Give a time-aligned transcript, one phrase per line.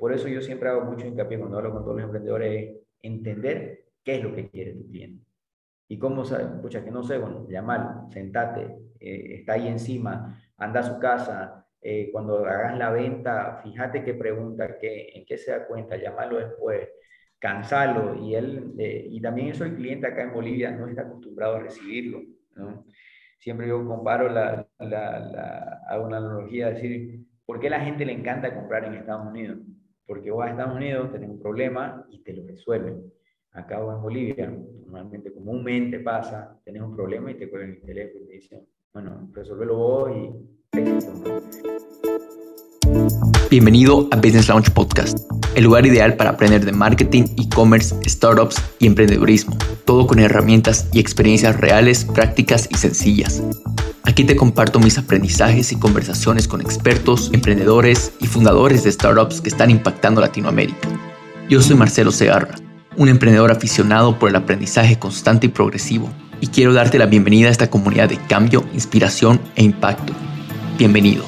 [0.00, 4.16] por eso yo siempre hago mucho hincapié cuando hablo con todos los emprendedores, entender qué
[4.16, 5.26] es lo que quiere tu cliente.
[5.88, 6.46] ¿Y cómo sabe?
[6.62, 11.66] Pucha, que no sé, bueno, llamalo, sentate, eh, está ahí encima, anda a su casa,
[11.82, 16.38] eh, cuando hagas la venta, fíjate qué pregunta, qué, en qué se da cuenta, llámalo
[16.38, 16.88] después,
[17.38, 18.14] cansalo.
[18.24, 21.60] Y, él, eh, y también eso el cliente acá en Bolivia no está acostumbrado a
[21.60, 22.22] recibirlo.
[23.38, 28.04] Siempre yo comparo, la, la, hago una analogía, de decir, ¿por qué a la gente
[28.06, 29.58] le encanta comprar en Estados Unidos?
[30.10, 33.00] Porque vos a Estados Unidos tenés un problema y te lo resuelven.
[33.52, 34.52] Acá o en Bolivia,
[34.84, 39.30] normalmente comúnmente pasa, tenés un problema y te cuelgan el teléfono y te dicen, bueno,
[39.32, 40.32] resolvelo vos y
[43.48, 45.16] Bienvenido a Business Launch Podcast,
[45.54, 50.98] el lugar ideal para aprender de marketing, e-commerce, startups y emprendedurismo, todo con herramientas y
[50.98, 53.44] experiencias reales, prácticas y sencillas.
[54.04, 59.50] Aquí te comparto mis aprendizajes y conversaciones con expertos, emprendedores y fundadores de startups que
[59.50, 60.88] están impactando Latinoamérica.
[61.48, 62.54] Yo soy Marcelo Segarra,
[62.96, 67.52] un emprendedor aficionado por el aprendizaje constante y progresivo, y quiero darte la bienvenida a
[67.52, 70.14] esta comunidad de cambio, inspiración e impacto.
[70.78, 71.24] Bienvenido.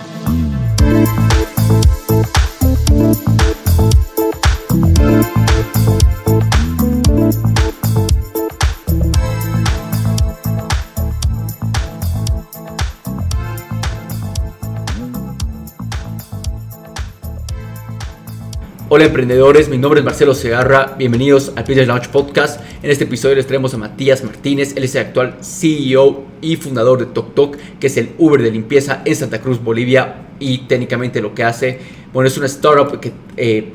[18.94, 22.60] Hola emprendedores, mi nombre es Marcelo Segarra, bienvenidos al Business Launch Podcast.
[22.82, 26.98] En este episodio les traemos a Matías Martínez, él es el actual CEO y fundador
[26.98, 31.34] de TokTok, que es el Uber de limpieza en Santa Cruz, Bolivia, y técnicamente lo
[31.34, 31.78] que hace,
[32.12, 33.72] bueno, es una startup que eh,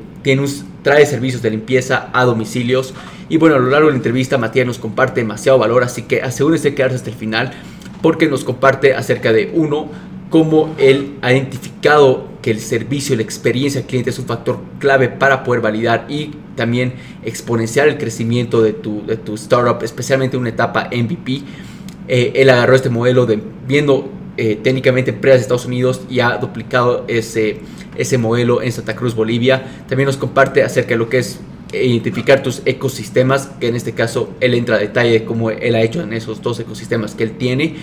[0.84, 2.94] trae servicios de limpieza a domicilios.
[3.28, 6.22] Y bueno, a lo largo de la entrevista Matías nos comparte demasiado valor, así que
[6.22, 7.54] asegúrense de quedarse hasta el final,
[8.02, 9.90] porque nos comparte acerca de uno,
[10.30, 15.08] cómo él ha identificado que el servicio la experiencia del cliente es un factor clave
[15.08, 20.42] para poder validar y también exponenciar el crecimiento de tu, de tu startup, especialmente en
[20.42, 21.42] una etapa MVP.
[22.08, 26.36] Eh, él agarró este modelo de viendo eh, técnicamente empresas de Estados Unidos y ha
[26.36, 27.58] duplicado ese,
[27.96, 29.84] ese modelo en Santa Cruz, Bolivia.
[29.88, 31.40] También nos comparte acerca de lo que es
[31.72, 35.82] identificar tus ecosistemas, que en este caso él entra a detalle de cómo él ha
[35.82, 37.76] hecho en esos dos ecosistemas que él tiene.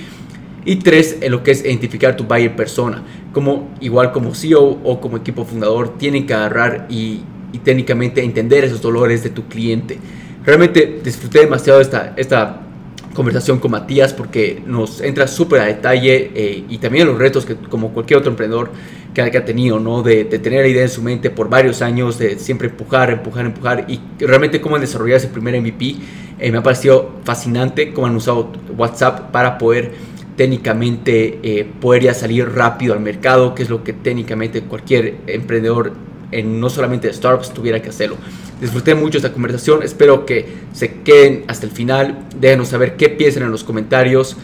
[0.65, 4.99] Y tres, en lo que es identificar tu buyer persona, como igual como CEO o
[4.99, 7.21] como equipo fundador, tienen que agarrar y,
[7.63, 9.97] técnicamente entender esos dolores de tu cliente.
[10.43, 12.65] Realmente disfruté demasiado esta, esta
[13.13, 17.55] conversación con Matías porque nos entra súper a detalle eh, y también los retos que
[17.55, 18.71] como cualquier otro emprendedor
[19.13, 20.03] que, ha tenido, ¿no?
[20.03, 23.85] De, tener la idea en su mente por varios años, de siempre empujar, empujar, empujar
[23.87, 25.95] y realmente cómo han desarrollado ese primer MVP.
[26.37, 29.93] Eh, me ha parecido fascinante cómo han usado WhatsApp para poder
[30.35, 35.93] técnicamente eh, poder ya salir rápido al mercado, que es lo que técnicamente cualquier emprendedor,
[36.31, 38.17] en, no solamente de startups, tuviera que hacerlo.
[38.59, 43.43] Disfruté mucho esta conversación, espero que se queden hasta el final, déjenos saber qué piensan
[43.43, 44.37] en los comentarios,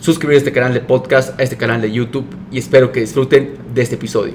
[0.00, 3.56] suscribir a este canal de podcast, a este canal de YouTube y espero que disfruten
[3.74, 4.34] de este episodio.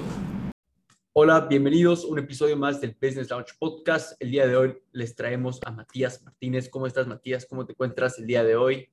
[1.14, 4.14] Hola, bienvenidos a un episodio más del Business Launch Podcast.
[4.20, 6.70] El día de hoy les traemos a Matías Martínez.
[6.70, 7.46] ¿Cómo estás, Matías?
[7.46, 8.90] ¿Cómo te encuentras el día de hoy?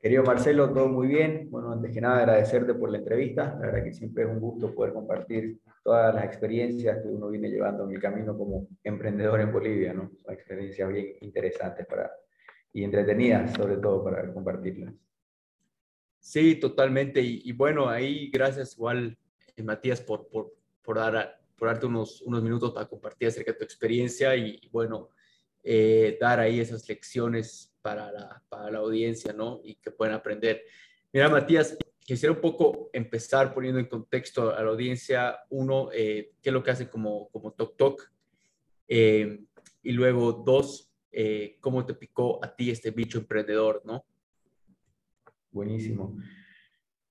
[0.00, 1.48] Querido Marcelo, todo muy bien.
[1.50, 3.54] Bueno, antes que nada agradecerte por la entrevista.
[3.60, 7.50] La verdad que siempre es un gusto poder compartir todas las experiencias que uno viene
[7.50, 10.10] llevando en el camino como emprendedor en Bolivia, ¿no?
[10.16, 12.10] Son experiencias bien interesantes para,
[12.72, 14.94] y entretenidas, sobre todo, para compartirlas.
[16.18, 17.20] Sí, totalmente.
[17.20, 19.18] Y, bueno, ahí gracias igual,
[19.54, 23.58] eh, Matías, por, por, por, dar, por darte unos, unos minutos para compartir acerca de
[23.58, 25.10] tu experiencia y, bueno,
[25.62, 29.60] eh, dar ahí esas lecciones para la, para la audiencia, ¿no?
[29.64, 30.62] Y que puedan aprender.
[31.12, 36.50] Mira, Matías, quisiera un poco empezar poniendo en contexto a la audiencia, uno, eh, qué
[36.50, 38.12] es lo que hace como, como Tok Tok,
[38.88, 39.44] eh,
[39.82, 44.04] y luego dos, eh, cómo te picó a ti este bicho emprendedor, ¿no?
[45.52, 46.16] Buenísimo.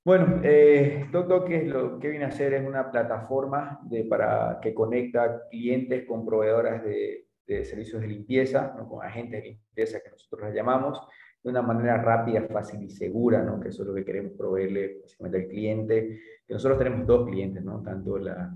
[0.04, 4.74] Bueno, eh, Tok es lo que viene a ser es una plataforma de, para, que
[4.74, 8.88] conecta clientes con proveedoras de, de servicios de limpieza, ¿no?
[8.88, 11.00] con agentes de limpieza que nosotros las llamamos,
[11.44, 13.60] de una manera rápida, fácil y segura, ¿no?
[13.60, 16.20] que eso es lo que queremos proveerle básicamente al cliente.
[16.46, 17.82] Que nosotros tenemos dos clientes, ¿no?
[17.82, 18.54] tanto la,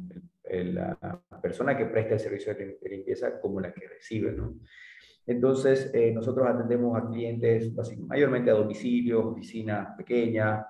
[0.52, 4.32] la persona que presta el servicio de limpieza como la que recibe.
[4.34, 4.56] ¿no?
[5.26, 10.66] Entonces, eh, nosotros atendemos a clientes mayormente a domicilios, oficinas pequeñas,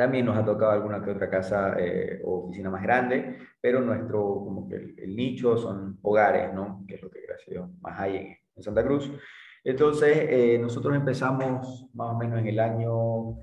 [0.00, 4.18] también nos ha tocado alguna que otra casa eh, o oficina más grande, pero nuestro,
[4.18, 6.86] como que el, nicho son hogares, ¿no?
[6.88, 9.12] Que es lo que gracias a Dios más hay en, Santa Cruz.
[9.62, 13.36] Entonces, eh, nosotros empezamos más o menos en el año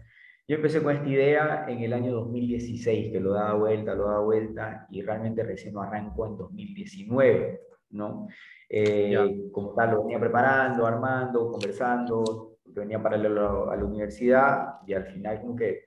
[0.48, 4.21] Yo empecé con esta idea en el año 2016, que lo daba vuelta, lo daba
[4.21, 7.62] vuelta, y realmente recién lo arrancó en 2019,
[7.92, 8.27] ¿no?
[8.68, 15.06] Eh, como tal, lo venía preparando, armando, conversando, venía paralelo a la universidad, y al
[15.06, 15.86] final como que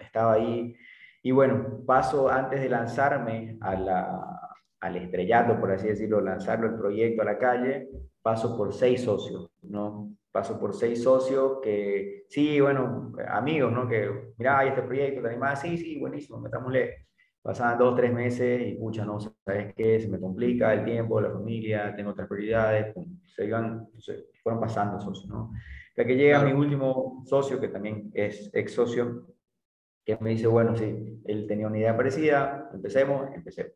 [0.00, 0.74] estaba ahí.
[1.22, 4.40] Y bueno, paso antes de lanzarme a la,
[4.80, 7.88] al estrellato, por así decirlo, lanzarlo el proyecto a la calle,
[8.22, 10.16] paso por seis socios, ¿no?
[10.36, 13.88] paso por seis socios que, sí, bueno, amigos, ¿no?
[13.88, 15.62] Que, mira, hay este proyecto, ¿te animás?
[15.62, 17.06] Sí, sí, buenísimo, metámosle.
[17.40, 19.98] Pasaban dos, tres meses y, pucha, no, ¿sabes qué?
[19.98, 22.94] Se me complica el tiempo, la familia, tengo otras prioridades,
[23.24, 25.52] se iban, se fueron pasando socios, ¿no?
[25.88, 29.28] Hasta que llega mi último socio, que también es ex socio,
[30.06, 33.72] que me dice, bueno, sí, él tenía una idea parecida, empecemos, empecemos.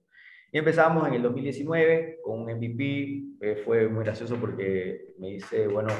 [0.52, 5.66] Y empezamos en el 2019 con un MVP, eh, fue muy gracioso porque me dice,
[5.66, 5.90] bueno,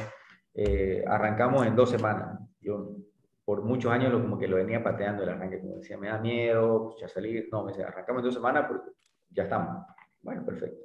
[0.55, 2.38] eh, arrancamos en dos semanas.
[2.61, 2.97] Yo
[3.44, 6.19] por muchos años lo, como que lo venía pateando el arranque, como decía, me da
[6.19, 7.49] miedo, ya salir.
[7.50, 8.91] No, me decía, arrancamos en dos semanas porque
[9.31, 9.85] ya estamos.
[10.23, 10.81] Bueno, perfecto.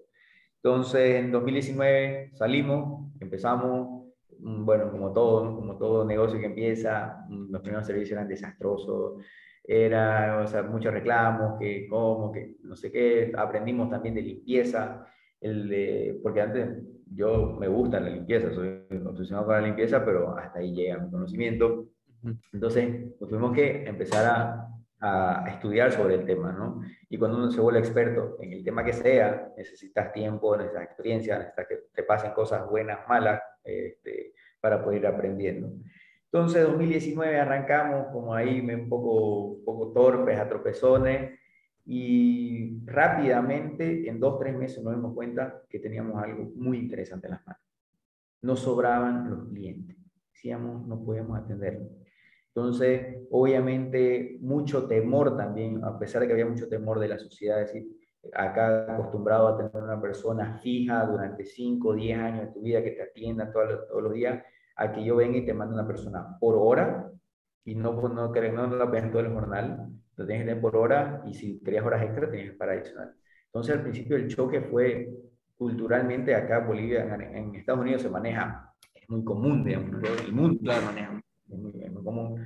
[0.64, 3.95] Entonces, en 2019 salimos, empezamos,
[4.46, 9.24] bueno, como todo, como todo negocio que empieza, mm, los primeros servicios eran desastrosos,
[9.64, 15.08] era, o sea, muchos reclamos, que cómo, que no sé qué, aprendimos también de limpieza,
[15.42, 16.78] el de, porque antes
[17.12, 21.10] yo me gusta la limpieza, soy obsesionado con la limpieza, pero hasta ahí llega mi
[21.10, 21.88] conocimiento.
[22.54, 24.68] Entonces, pues, tuvimos que empezar a,
[25.00, 26.82] a, estudiar sobre el tema, ¿no?
[27.10, 31.38] Y cuando uno se vuelve experto en el tema que sea, necesitas tiempo, necesitas experiencia,
[31.38, 35.72] necesitas que te pasen cosas buenas, malas, este, para poder ir aprendiendo.
[36.26, 41.40] Entonces, 2019 arrancamos como ahí un poco, poco torpes, a tropezones,
[41.86, 47.32] y rápidamente, en dos, tres meses, nos dimos cuenta que teníamos algo muy interesante en
[47.32, 47.62] las manos.
[48.42, 49.96] Nos sobraban los clientes.
[50.34, 51.90] Decíamos, no podemos atenderlos.
[52.48, 57.60] Entonces, obviamente, mucho temor también, a pesar de que había mucho temor de la sociedad,
[57.60, 57.86] decir,
[58.34, 62.84] acá acostumbrado a tener una persona fija durante 5 o 10 años de tu vida
[62.84, 64.44] que te atienda todos los, todos los días,
[64.76, 67.12] a que yo venga y te mande una persona por hora
[67.64, 70.76] y no, no, no, no la vean todo el jornal, lo tenías que tener por
[70.76, 73.16] hora y si querías horas extra tenías que pagar adicional.
[73.48, 75.10] Entonces al principio el choque fue
[75.58, 80.86] culturalmente acá Bolivia, en, Estados Unidos se maneja, es muy común, digamos, el mundo claro.
[80.86, 82.46] maneja, es muy, es muy, común.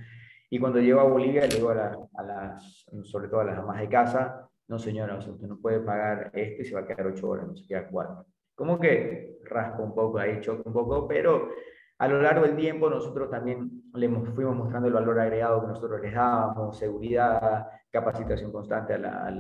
[0.51, 3.79] Y cuando llego a Bolivia, le digo a, a, las, sobre todo a las amas
[3.79, 7.47] de casa, no señora, usted no puede pagar este, se va a quedar ocho horas,
[7.47, 8.25] no se queda cuatro.
[8.55, 11.49] Como que raspa un poco ahí, choca un poco, pero
[11.97, 15.99] a lo largo del tiempo nosotros también le fuimos mostrando el valor agregado que nosotros
[16.01, 19.31] les dábamos, seguridad, capacitación constante a, a,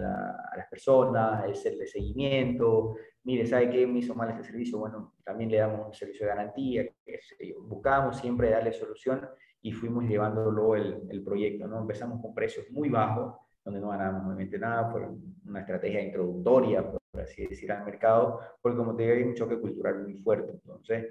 [0.57, 2.95] las personas, el de seguimiento.
[3.23, 4.79] Mire, ¿sabe qué me hizo mal este servicio?
[4.79, 6.89] Bueno, también le damos un servicio de garantía.
[7.05, 7.19] Que
[7.61, 9.29] buscábamos siempre darle solución
[9.61, 11.67] y fuimos llevándolo el, el proyecto.
[11.67, 11.79] ¿no?
[11.79, 13.35] Empezamos con precios muy bajos,
[13.69, 18.77] donde no ganábamos obviamente nada, por una estrategia introductoria, por así decir, al mercado, porque
[18.77, 20.51] como te digo, hay un choque cultural muy fuerte.
[20.51, 21.07] Entonces,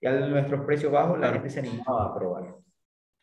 [0.00, 2.54] y a nuestros precios bajos, la gente se animaba a probar.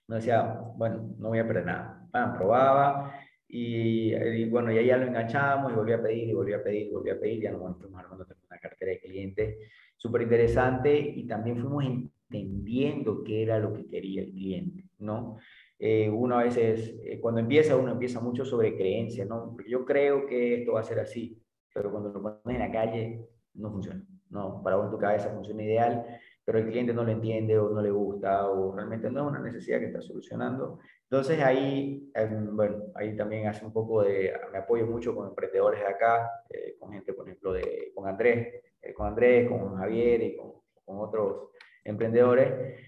[0.07, 2.07] No decía, bueno, no voy a perder nada.
[2.11, 3.13] Bueno, probaba
[3.47, 6.87] y, bueno, y ahí ya lo enganchamos y volví a pedir y volví a pedir
[6.87, 7.43] y volví a pedir.
[7.43, 9.57] Ya nos bueno, fuimos armando una cartera de clientes
[9.95, 15.37] súper interesante y también fuimos entendiendo qué era lo que quería el cliente, ¿no?
[15.85, 19.51] Eh, uno a veces, eh, cuando empieza, uno empieza mucho sobre creencias, ¿no?
[19.51, 21.43] Porque yo creo que esto va a ser así,
[21.73, 24.01] pero cuando lo pones en la calle, no funciona.
[24.29, 26.05] No, para vos en tu cabeza funciona ideal,
[26.45, 29.41] pero el cliente no lo entiende o no le gusta o realmente no es una
[29.41, 30.79] necesidad que está solucionando.
[31.03, 35.81] Entonces ahí, em, bueno, ahí también hace un poco de, me apoyo mucho con emprendedores
[35.81, 40.23] de acá, eh, con gente, por ejemplo, de, con Andrés, eh, con Andrés, con Javier
[40.23, 40.53] y con,
[40.85, 41.49] con, otros
[41.83, 42.79] emprendedores,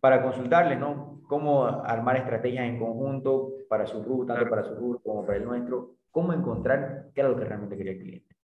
[0.00, 1.22] para consultarles, ¿no?
[1.28, 5.44] Cómo armar estrategias en conjunto para su ruta, tanto para su ruta como para el
[5.44, 8.36] nuestro, cómo encontrar qué era lo que realmente quería el cliente.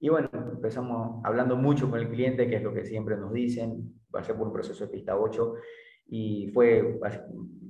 [0.00, 3.94] Y bueno, empezamos hablando mucho con el cliente, que es lo que siempre nos dicen,
[4.14, 5.54] va a ser por un proceso de pista 8,
[6.08, 6.98] y fue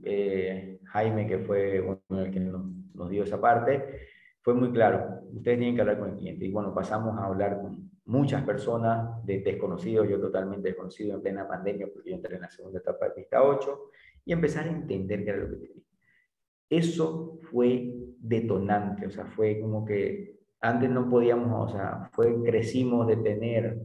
[0.02, 2.64] eh, Jaime, que fue uno el que nos,
[2.94, 4.08] nos, dio esa parte,
[4.40, 6.46] fue muy claro, ustedes tienen que hablar con el cliente.
[6.46, 11.46] Y bueno, pasamos a hablar con muchas personas de desconocidos, yo totalmente desconocido en plena
[11.46, 13.80] pandemia, porque yo entré en la segunda etapa de pista 8,
[14.24, 15.82] y empezar a entender qué era lo que quería.
[16.68, 23.06] Eso fue detonante, o sea, fue como que antes no podíamos, o sea, fue, crecimos
[23.06, 23.78] de tener,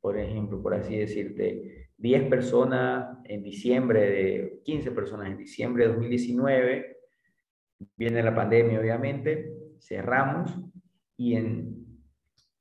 [0.00, 5.92] por ejemplo, por así decirte, 10 personas en diciembre, de 15 personas en diciembre de
[5.92, 6.96] 2019,
[7.96, 10.58] viene la pandemia obviamente, cerramos
[11.16, 11.81] y en,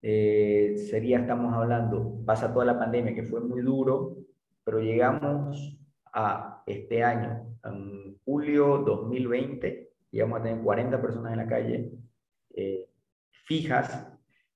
[0.01, 4.17] eh, sería, estamos hablando, pasa toda la pandemia que fue muy duro,
[4.63, 5.77] pero llegamos
[6.13, 11.91] a este año, en julio 2020, íbamos a tener 40 personas en la calle,
[12.55, 12.89] eh,
[13.31, 14.07] fijas,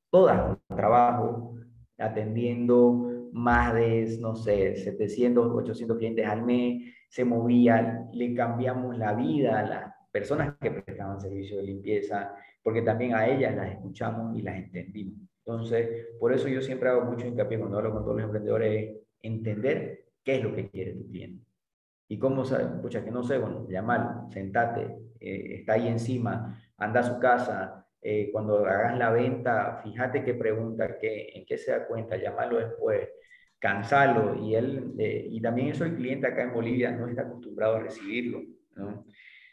[0.09, 1.55] todas con trabajo,
[1.97, 9.13] atendiendo más de, no sé, 700, 800 clientes al mes, se movía, le cambiamos la
[9.13, 12.33] vida a las personas que prestaban servicio de limpieza,
[12.63, 15.34] porque también a ellas las escuchamos y las entendimos.
[15.45, 20.05] Entonces, por eso yo siempre hago mucho hincapié cuando hablo con todos los emprendedores, entender
[20.23, 21.45] qué es lo que quiere tu cliente.
[22.07, 26.99] Y cómo sabe, pucha, que no sé, bueno, llamar, sentate, eh, está ahí encima, anda
[27.01, 31.71] a su casa, eh, cuando hagas la venta, fíjate qué pregunta, qué, en qué se
[31.71, 33.09] da cuenta, llamarlo después,
[33.59, 34.35] cansarlo.
[34.35, 37.79] Y, él, eh, y también eso el cliente acá en Bolivia no está acostumbrado a
[37.79, 38.41] recibirlo.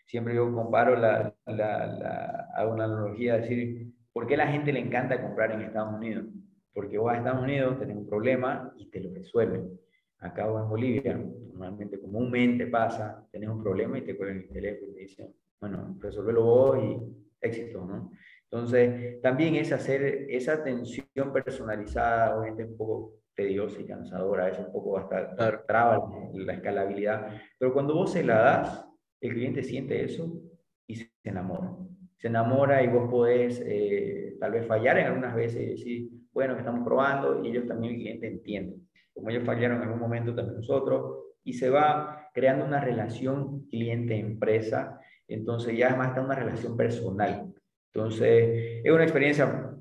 [0.06, 4.80] Siempre yo comparo, la, la, hago una analogía, decir, ¿por qué a la gente le
[4.80, 6.26] encanta comprar en Estados Unidos?
[6.72, 9.78] Porque vos a Estados Unidos tenés un problema y te lo resuelven
[10.18, 14.92] acá o en Bolivia, normalmente comúnmente pasa, tenés un problema y te cuelgan el teléfono
[14.96, 16.98] y dicen, bueno, resolvelo vos y
[17.40, 18.10] éxito, ¿no?
[18.44, 24.70] Entonces, también es hacer esa atención personalizada, obviamente un poco tediosa y cansadora, es un
[24.70, 25.34] poco hasta
[25.66, 28.86] traba la escalabilidad, pero cuando vos se la das,
[29.20, 30.40] el cliente siente eso
[30.86, 31.74] y se enamora.
[32.22, 36.56] Se enamora y vos podés eh, tal vez fallar en algunas veces y decir, bueno,
[36.56, 38.76] estamos probando y ellos también el cliente entiende
[39.14, 45.00] como ellos fallaron en algún momento también nosotros, y se va creando una relación cliente-empresa,
[45.28, 47.52] entonces ya además está una relación personal.
[47.92, 49.76] Entonces, es una experiencia,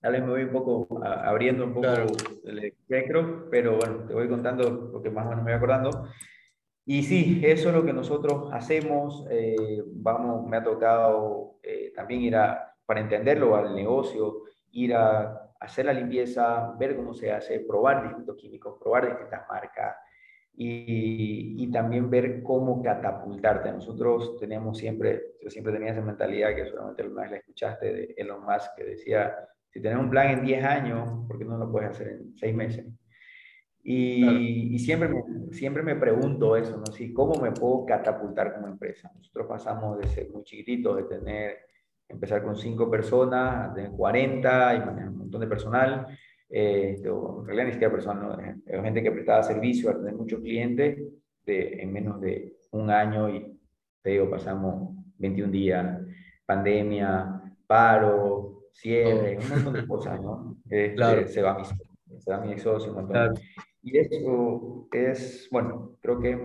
[0.00, 1.88] tal vez me voy un poco abriendo un poco
[2.44, 6.08] el espectro, pero bueno, te voy contando lo que más o menos me voy acordando.
[6.88, 9.26] Y sí, eso es lo que nosotros hacemos.
[9.28, 15.50] Eh, vamos, me ha tocado eh, también ir a, para entenderlo al negocio, ir a
[15.58, 19.96] hacer la limpieza, ver cómo se hace, probar distintos químicos, probar distintas marcas
[20.54, 23.72] y, y, también ver cómo catapultarte.
[23.72, 28.14] Nosotros tenemos siempre, yo siempre tenía esa mentalidad que solamente alguna vez la escuchaste de
[28.16, 29.34] Elon Musk que decía,
[29.70, 32.54] si tenés un plan en 10 años, ¿por qué no lo puedes hacer en 6
[32.54, 32.86] meses?
[33.88, 36.86] Y, y, siempre, me, siempre me pregunto eso, ¿no?
[36.86, 39.12] Si, ¿Cómo me puedo catapultar como empresa?
[39.14, 41.58] Nosotros pasamos de ser muy chiquititos, de tener
[42.08, 46.06] empezar con cinco personas, a tener 40 y manejar un montón de personal.
[46.48, 48.82] Eh, en realidad ni siquiera personal, ¿no?
[48.82, 50.98] gente que prestaba servicio, a tener muchos clientes
[51.44, 53.58] de, en menos de un año y
[54.02, 56.00] te digo, pasamos 21 días,
[56.44, 60.56] pandemia, paro, cierre, un montón de cosas, ¿no?
[60.70, 61.26] Este, claro.
[61.26, 61.64] Se va mi,
[62.20, 63.12] se va mi socio, un montón.
[63.12, 63.34] Claro.
[63.86, 66.36] Y eso es, bueno, creo que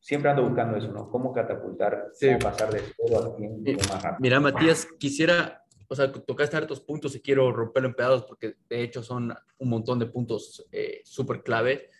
[0.00, 1.10] siempre ando buscando eso, ¿no?
[1.10, 2.26] Cómo catapultar, sí.
[2.28, 4.16] cómo pasar de cero a 100 más rápido.
[4.20, 8.82] Mira, Matías, quisiera, o sea, tocaste hartos puntos y quiero romperlo en pedazos porque de
[8.82, 11.90] hecho son un montón de puntos eh, súper clave.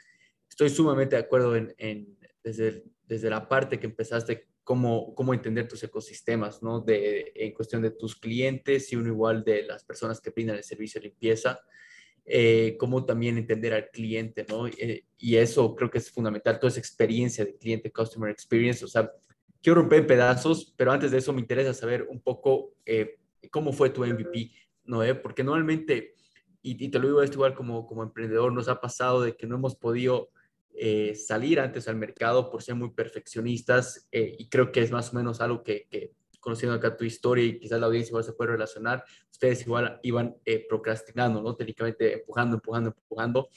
[0.48, 5.68] Estoy sumamente de acuerdo en, en, desde, desde la parte que empezaste, cómo, cómo entender
[5.68, 6.80] tus ecosistemas, ¿no?
[6.80, 10.64] De, en cuestión de tus clientes y uno igual de las personas que brindan el
[10.64, 11.60] servicio de limpieza
[12.26, 14.66] eh, cómo también entender al cliente, ¿no?
[14.66, 18.88] Eh, y eso creo que es fundamental, toda esa experiencia de cliente, customer experience, o
[18.88, 19.10] sea,
[19.62, 23.18] quiero romper en pedazos, pero antes de eso me interesa saber un poco eh,
[23.50, 24.50] cómo fue tu MVP,
[24.84, 25.02] ¿no?
[25.02, 25.14] Eh?
[25.14, 26.14] Porque normalmente,
[26.62, 29.46] y, y, te lo digo esto igual como, como emprendedor, nos ha pasado de que
[29.46, 30.30] no hemos podido
[30.76, 35.12] eh, salir antes al mercado por ser muy perfeccionistas eh, y creo que es más
[35.12, 36.10] o menos algo que, que
[36.44, 40.36] conociendo acá tu historia y quizás la audiencia igual se puede relacionar, ustedes igual iban
[40.44, 41.56] eh, procrastinando, ¿no?
[41.56, 43.48] Técnicamente empujando, empujando, empujando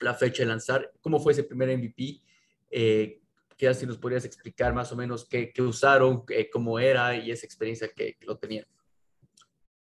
[0.00, 0.92] la fecha de lanzar.
[1.00, 2.20] ¿Cómo fue ese primer MVP?
[2.68, 3.20] Eh,
[3.54, 7.30] quizás si nos podrías explicar más o menos qué, qué usaron, qué, cómo era y
[7.30, 8.66] esa experiencia que, que lo tenían.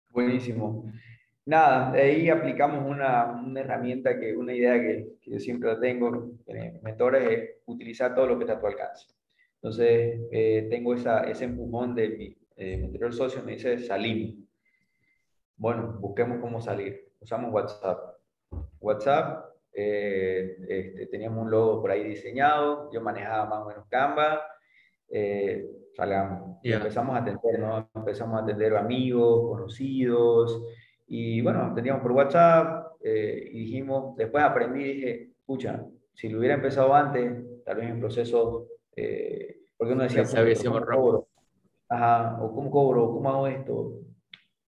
[0.09, 0.91] Buenísimo.
[1.45, 6.33] Nada, ahí aplicamos una, una herramienta, que, una idea que, que yo siempre tengo
[6.81, 9.14] mentores, es utilizar todo lo que está a tu alcance.
[9.65, 14.35] Entonces, eh, tengo esa, ese empujón de mi, eh, mi, anterior socio, me dice, salimos.
[15.57, 17.11] Bueno, busquemos cómo salir.
[17.19, 17.99] Usamos WhatsApp.
[18.79, 19.43] WhatsApp,
[19.73, 24.39] eh, este, teníamos un logo por ahí diseñado, yo manejaba más o menos Canva,
[25.09, 26.61] eh, salgamos.
[26.61, 26.73] Yeah.
[26.73, 27.89] Y empezamos a atender, ¿no?
[27.95, 30.63] Empezamos a atender amigos, conocidos,
[31.07, 36.53] y bueno, atendíamos por WhatsApp, eh, y dijimos, después aprendí, dije, escucha, si lo hubiera
[36.53, 40.23] empezado antes, tal vez en proceso eh, porque uno decía,
[40.63, 41.27] ¿cómo cobro?
[41.89, 44.01] Ajá, o cómo cobro, cómo hago esto.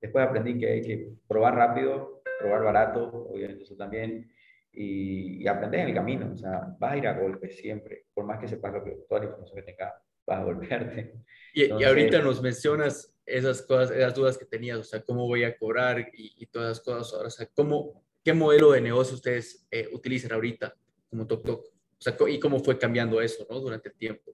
[0.00, 4.30] Después aprendí que hay que probar rápido, probar barato, obviamente eso también,
[4.72, 6.32] y, y aprender en el camino.
[6.32, 9.20] O sea, vas a ir a golpes siempre, por más que sepas lo que toda
[9.20, 9.92] la información que tengas,
[10.26, 11.14] vas a golpearte.
[11.54, 15.26] Y, Entonces, y ahorita nos mencionas esas cosas, esas dudas que tenías, o sea, cómo
[15.26, 17.12] voy a cobrar y, y todas las cosas.
[17.12, 20.74] O sea, ¿cómo, ¿qué modelo de negocio ustedes eh, utilizan ahorita
[21.10, 21.71] como TokTok?
[22.02, 23.60] Sea, ¿y cómo fue cambiando eso, ¿no?
[23.60, 24.32] Durante el tiempo.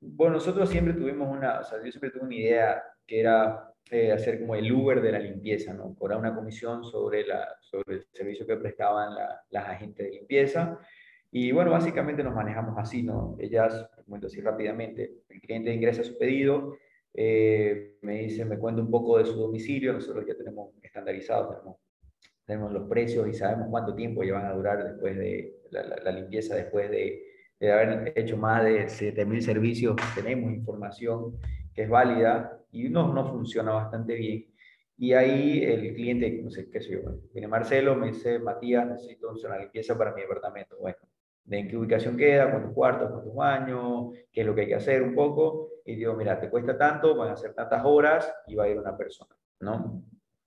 [0.00, 4.12] Bueno, nosotros siempre tuvimos una, o sea, yo siempre tuve una idea que era eh,
[4.12, 5.94] hacer como el Uber de la limpieza, ¿no?
[5.94, 9.14] Cobrar una comisión sobre, la, sobre el servicio que prestaban
[9.50, 10.78] las agentes de limpieza.
[11.30, 13.36] Y bueno, básicamente nos manejamos así, ¿no?
[13.38, 16.76] Ellas, cuento así rápidamente, el cliente ingresa su pedido,
[17.14, 21.76] eh, me dice, me cuenta un poco de su domicilio, nosotros ya tenemos estandarizado, tenemos,
[22.50, 26.90] tenemos los precios y sabemos cuánto tiempo llevan a durar después de la, limpieza, después
[26.90, 27.22] de,
[27.60, 31.38] de, haber hecho más de 7.000 servicios, tenemos información
[31.72, 34.46] que es válida y no, no funciona bastante bien.
[34.98, 39.32] Y ahí el cliente, no sé qué sé yo, viene Marcelo, me dice, Matías, necesito
[39.46, 40.76] una limpieza para mi departamento.
[40.76, 40.98] Bueno,
[41.44, 44.74] de en qué ubicación queda, cuántos cuartos, cuántos baños, qué es lo que hay que
[44.74, 45.68] hacer un poco.
[45.84, 48.76] Y digo, mira, te cuesta tanto, van a hacer tantas horas y va a ir
[48.76, 50.02] una persona, ¿no?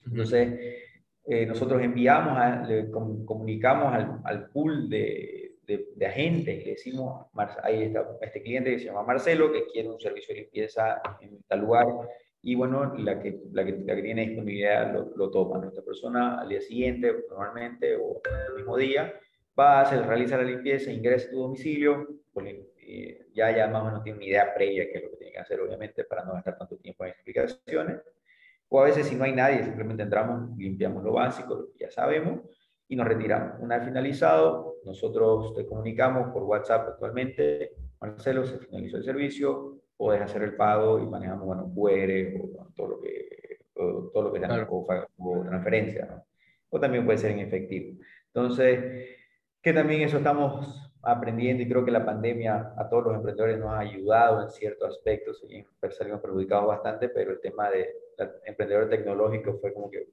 [0.05, 0.82] Entonces,
[1.25, 7.27] eh, nosotros enviamos, le comunicamos al, al pool de, de, de, agentes, le decimos,
[7.63, 11.41] ahí está este cliente que se llama Marcelo, que quiere un servicio de limpieza en
[11.47, 11.87] tal lugar,
[12.41, 15.59] y bueno, la que, la que, la que tiene disponibilidad lo, lo toma.
[15.59, 19.13] Nuestra persona al día siguiente, normalmente, o el mismo día,
[19.57, 22.53] va a hacer, realiza la limpieza, ingresa a tu domicilio, pues,
[23.33, 25.39] ya, ya más o menos tiene una idea previa que es lo que tiene que
[25.39, 28.01] hacer, obviamente, para no gastar tanto tiempo en explicaciones.
[28.75, 31.91] O a veces si no hay nadie, simplemente entramos, limpiamos lo básico, lo que ya
[31.91, 32.41] sabemos,
[32.87, 33.59] y nos retiramos.
[33.59, 40.23] Una vez finalizado, nosotros te comunicamos por WhatsApp actualmente, Marcelo, se finalizó el servicio, puedes
[40.23, 44.67] hacer el pago y manejamos, bueno, QR o todo lo que, todo lo que sea,
[44.67, 46.25] o, transferencia, ¿no?
[46.71, 48.01] O también puede ser en efectivo.
[48.33, 49.07] Entonces,
[49.61, 53.69] que también eso estamos aprendiendo y creo que la pandemia a todos los emprendedores nos
[53.69, 58.02] ha ayudado en ciertos aspectos y salimos perjudicados bastante, pero el tema de
[58.45, 60.09] emprendedor tecnológico fue como que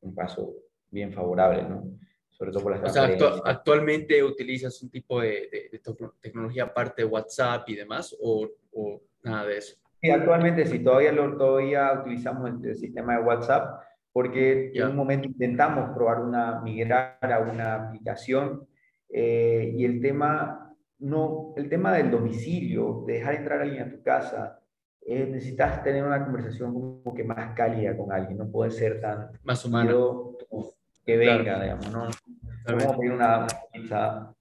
[0.00, 0.54] un paso
[0.90, 1.84] bien favorable, ¿no?
[2.30, 3.08] Sobre todo por las o sea,
[3.44, 5.80] actualmente utilizas un tipo de, de,
[6.20, 9.76] tecnología aparte de WhatsApp y demás o, o, nada de eso.
[10.00, 13.82] Sí, actualmente sí, todavía, lo, todavía utilizamos el, sistema de WhatsApp
[14.12, 18.66] porque en un momento intentamos probar una, migrar a una aplicación
[19.08, 23.90] eh, y el tema, no, el tema del domicilio, de dejar entrar a alguien a
[23.90, 24.61] tu casa,
[25.04, 29.30] eh, necesitas tener una conversación como que más cálida con alguien, no puede ser tan...
[29.42, 30.36] Más humano.
[31.04, 32.08] Que venga, digamos, ¿no?
[32.64, 34.32] Vamos pedir una pizza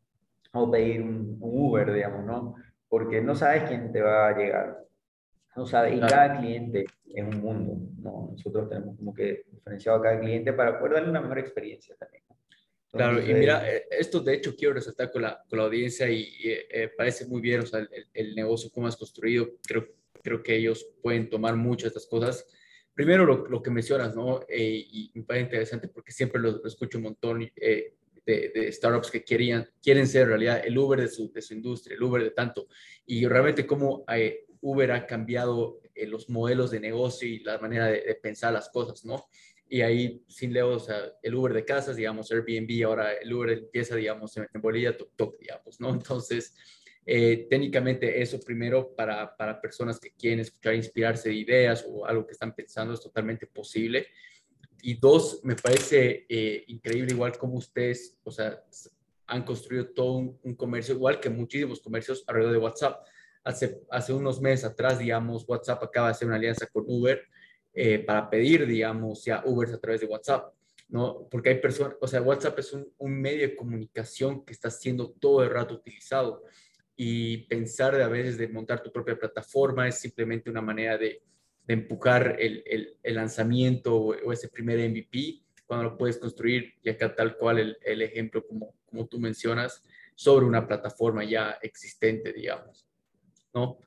[0.54, 2.56] o pedir un, Uber, digamos, ¿no?
[2.88, 4.86] Porque no sabes quién te va a llegar.
[5.56, 8.30] No sabes, y cada cliente es un mundo, ¿no?
[8.32, 12.24] Nosotros tenemos como que diferenciado a cada cliente para poder darle una mejor experiencia también.
[12.92, 16.24] Claro, y mira, eh, esto de hecho quiero resaltar con la, con la audiencia y
[16.44, 19.88] eh, eh, parece muy bien, o sea, el, el, negocio cómo has construido, creo,
[20.22, 22.46] creo que ellos pueden tomar muchas de estas cosas.
[22.94, 24.42] Primero lo, lo que mencionas, ¿no?
[24.50, 29.68] y me parece interesante porque siempre lo, escucho un montón de, de, startups que querían,
[29.82, 32.68] quieren ser en realidad el Uber de su, de su industria, el Uber de tanto.
[33.06, 34.06] Y realmente cómo
[34.60, 39.06] Uber ha cambiado los modelos de negocio y la manera de, de pensar las cosas,
[39.06, 39.26] ¿no?
[39.72, 43.52] y ahí sin Leo, o sea, el Uber de casas, digamos, Airbnb, ahora el Uber
[43.52, 45.90] empieza, digamos, en, Bolivia, Tok digamos, ¿no?
[45.94, 46.54] Entonces,
[47.06, 52.26] eh, técnicamente eso primero para, para personas que quieren escuchar, inspirarse de ideas o algo
[52.26, 54.08] que están pensando es totalmente posible.
[54.84, 58.64] Y dos, me parece eh, increíble igual como ustedes, o sea,
[59.28, 63.06] han construido todo un, un, comercio, igual que muchísimos comercios alrededor de WhatsApp.
[63.44, 67.22] Hace, hace unos meses atrás, digamos, WhatsApp acaba de hacer una alianza con Uber
[67.74, 70.54] eh, para pedir, digamos, ya Ubers a través de WhatsApp,
[70.90, 71.26] ¿no?
[71.30, 75.42] Porque hay personas, o sea, WhatsApp es un, medio de comunicación que está siendo todo
[75.42, 76.44] el rato utilizado
[77.04, 81.24] y pensar a veces de montar tu propia plataforma es simplemente una manera de,
[81.68, 87.58] empujar el, lanzamiento o, ese primer MVP cuando lo puedes construir y acá tal cual
[87.58, 89.84] el, el ejemplo como, como tú mencionas
[90.14, 92.88] sobre una plataforma ya existente, digamos,
[93.52, 93.80] ¿no?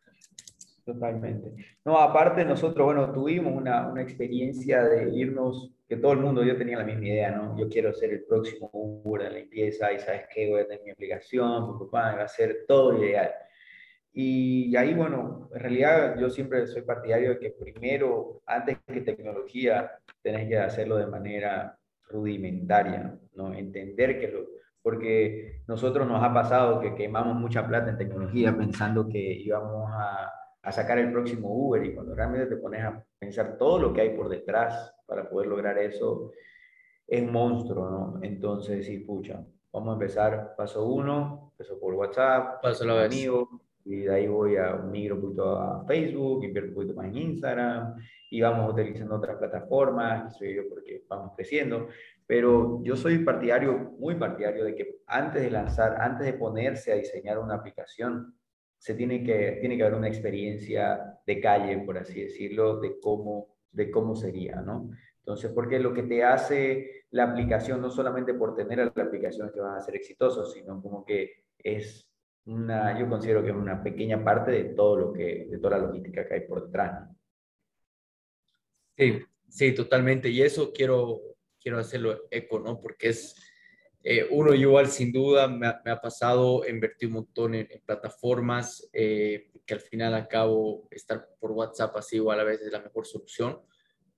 [0.85, 1.79] Totalmente.
[1.85, 6.57] No, aparte nosotros, bueno, tuvimos una, una, experiencia de irnos, que todo el mundo, yo
[6.57, 7.57] tenía la misma idea, ¿no?
[7.59, 10.91] Yo quiero ser el próximo Uber de limpieza y sabes qué, voy a tener mi
[10.91, 13.33] aplicación, papá va a ser todo ideal.
[14.13, 19.91] Y ahí, bueno, en realidad yo siempre soy partidario de que primero, antes que tecnología,
[20.23, 23.53] tenés que hacerlo de manera rudimentaria, ¿no?
[23.53, 24.47] Entender que lo,
[24.83, 30.31] porque nosotros nos ha pasado que quemamos mucha plata en tecnología pensando que íbamos a
[30.65, 34.01] a sacar el próximo Uber y cuando realmente te pones a pensar todo lo que
[34.01, 36.33] hay por detrás para poder lograr eso,
[37.07, 38.19] es un monstruo, ¿no?
[38.23, 40.55] Entonces, sí, pucha, vamos a empezar.
[40.57, 45.21] Paso uno, empezó por WhatsApp, paso la amigo, y de ahí voy a migro un
[45.21, 47.97] poquito a Facebook, invierto un poquito más en Instagram
[48.31, 51.89] y vamos utilizando otras plataformas, soy yo porque vamos creciendo,
[52.27, 56.97] pero yo soy partidario, muy partidario de que antes de lanzar, antes de ponerse a
[56.97, 58.35] diseñar una aplicación,
[58.85, 63.57] se tiene que, tiene que haber una experiencia de calle, por así decirlo, de cómo,
[63.73, 64.91] de cómo sería, ¿no?
[65.21, 69.61] Entonces, porque lo que te hace la aplicación, no solamente por tener la aplicación que
[69.61, 72.11] van a ser exitosos, sino como que es
[72.45, 75.87] una, yo considero que es una pequeña parte de todo lo que, de toda la
[75.87, 77.09] logística que hay por detrás.
[78.99, 79.19] Sí,
[79.49, 80.29] sí, totalmente.
[80.29, 81.23] Y eso quiero,
[81.59, 82.83] quiero hacerlo eco, ¿no?
[82.83, 83.35] Porque es,
[84.07, 89.73] eh, uno igual sin duda me ha, pasado invertir un montón en, plataformas eh, que
[89.73, 93.63] al final acabo estar por WhatsApp así igual a veces es la mejor solución,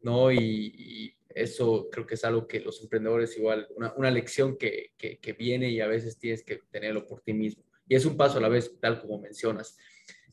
[0.00, 0.32] ¿no?
[0.32, 5.32] Y, eso creo que es algo que los emprendedores igual, una, una lección que, que,
[5.34, 7.62] viene y a veces tienes que tenerlo por ti mismo.
[7.86, 9.76] Y es un paso a la vez, tal como mencionas.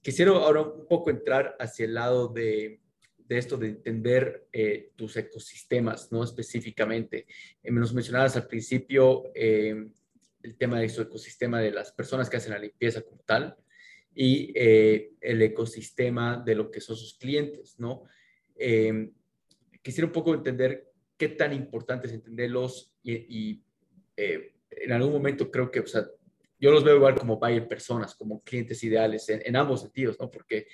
[0.01, 2.79] Quisiera ahora un poco entrar hacia el lado de,
[3.27, 6.23] de esto de entender eh, tus ecosistemas, ¿no?
[6.23, 7.25] Específicamente.
[7.62, 9.88] Eh, nos mencionabas al principio eh,
[10.41, 13.55] el tema de su ecosistema de las personas que hacen la limpieza como tal
[14.15, 18.03] y el ecosistema de lo que son sus clientes, ¿no?
[19.81, 23.63] quisiera un poco entender qué tan importante es entenderlos y,
[24.15, 26.05] en algún momento creo que, o sea,
[26.59, 30.29] yo los veo igual como buyer personas, como clientes ideales en, en ambos sentidos, ¿no?
[30.29, 30.67] Porque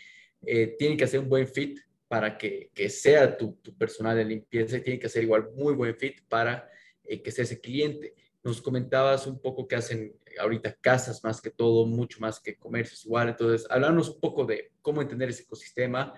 [0.78, 1.80] tienen que hacer un buen fit
[2.10, 5.96] para que, que sea tu, tu, personal de limpieza tiene que ser igual muy buen
[5.96, 6.68] fit para
[7.04, 8.16] eh, que sea ese cliente.
[8.44, 13.06] Nos comentabas un poco que hacen ahorita casas más que todo, mucho más que comercios
[13.06, 13.30] igual.
[13.30, 16.14] Entonces, hablarnos un poco de cómo entender ese ecosistema,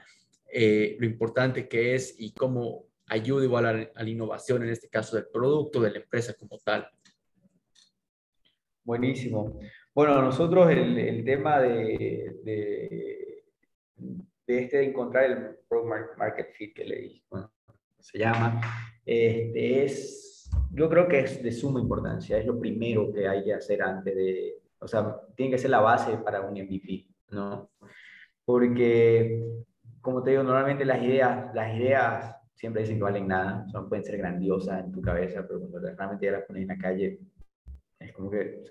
[0.49, 5.17] eh, lo importante que es y cómo ayuda igual a, la innovación, en este caso
[5.17, 6.87] del producto, de la empresa como tal.
[8.85, 9.59] Buenísimo.
[9.93, 13.31] Bueno, nosotros el, tema de
[14.51, 17.21] de este de encontrar el Product Market Fit que le
[17.99, 18.59] se llama,
[19.05, 23.53] este es, yo creo que es de suma importancia, es lo primero que hay que
[23.53, 27.69] hacer antes de, o sea, tiene que ser la base para un MVP, ¿no?
[28.43, 29.43] Porque,
[30.01, 34.03] como te digo, normalmente las ideas, las ideas siempre dicen que valen nada, son, pueden
[34.03, 37.19] ser grandiosas en tu cabeza, pero cuando realmente ya las pones en la calle,
[37.99, 38.63] es como que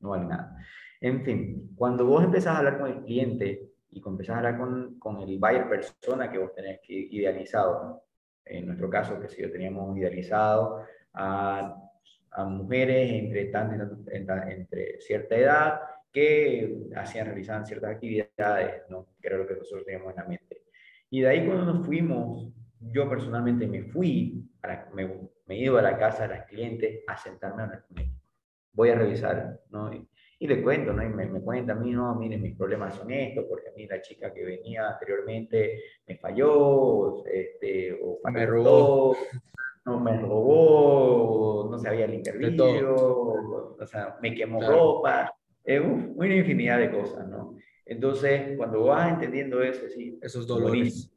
[0.00, 0.56] no valen nada.
[1.00, 4.98] En fin, cuando vos empezás a hablar con el cliente, y empezás a hablar con,
[4.98, 8.02] con, el buyer persona que vos tenés que idealizado.
[8.44, 10.82] En nuestro caso, que si yo teníamos idealizado
[11.14, 11.76] a,
[12.32, 14.04] a mujeres entre, tan,
[14.48, 15.80] entre cierta edad
[16.12, 19.08] que hacían, realizaban ciertas actividades, ¿no?
[19.20, 20.62] que era lo que nosotros teníamos en la mente.
[21.10, 24.48] Y de ahí cuando nos fuimos, yo personalmente me fui,
[24.94, 27.98] me, me he ido a la casa de las clientes a sentarme a hablar con
[27.98, 28.20] ellos.
[28.72, 29.90] Voy a revisar, ¿no?
[30.38, 31.02] Y le cuento, ¿no?
[31.02, 33.86] Y me, me cuenta a mí, no, miren, mis problemas son estos, porque a mí
[33.86, 39.16] la chica que venía anteriormente me falló, este, o me robó,
[39.86, 45.32] no me robó, no sabía limpiar vidrio, o sea, me quemó ropa,
[45.64, 47.56] eh, una infinidad de cosas, ¿no?
[47.86, 51.12] Entonces, cuando vas entendiendo eso, sí, esos dolores.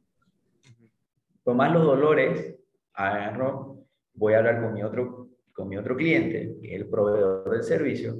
[1.44, 2.56] Tomás los dolores,
[2.94, 7.50] agarro, voy a hablar con mi otro, con mi otro cliente, que es el proveedor
[7.50, 8.16] del servicio,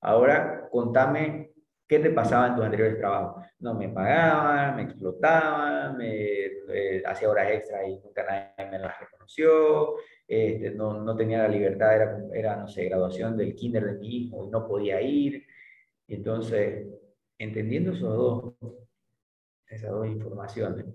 [0.00, 1.52] Ahora, contame
[1.86, 3.44] qué te pasaba en tus anteriores trabajos.
[3.58, 8.98] No me pagaban, me explotaban, me eh, hacía horas extras y nunca nadie me las
[9.00, 13.94] reconoció, este, no, no, tenía la libertad, era, era, no sé, graduación del kinder de
[13.94, 15.44] mi hijo y no podía ir.
[16.06, 16.86] entonces,
[17.38, 18.54] entendiendo esos dos,
[19.66, 20.86] esas dos informaciones,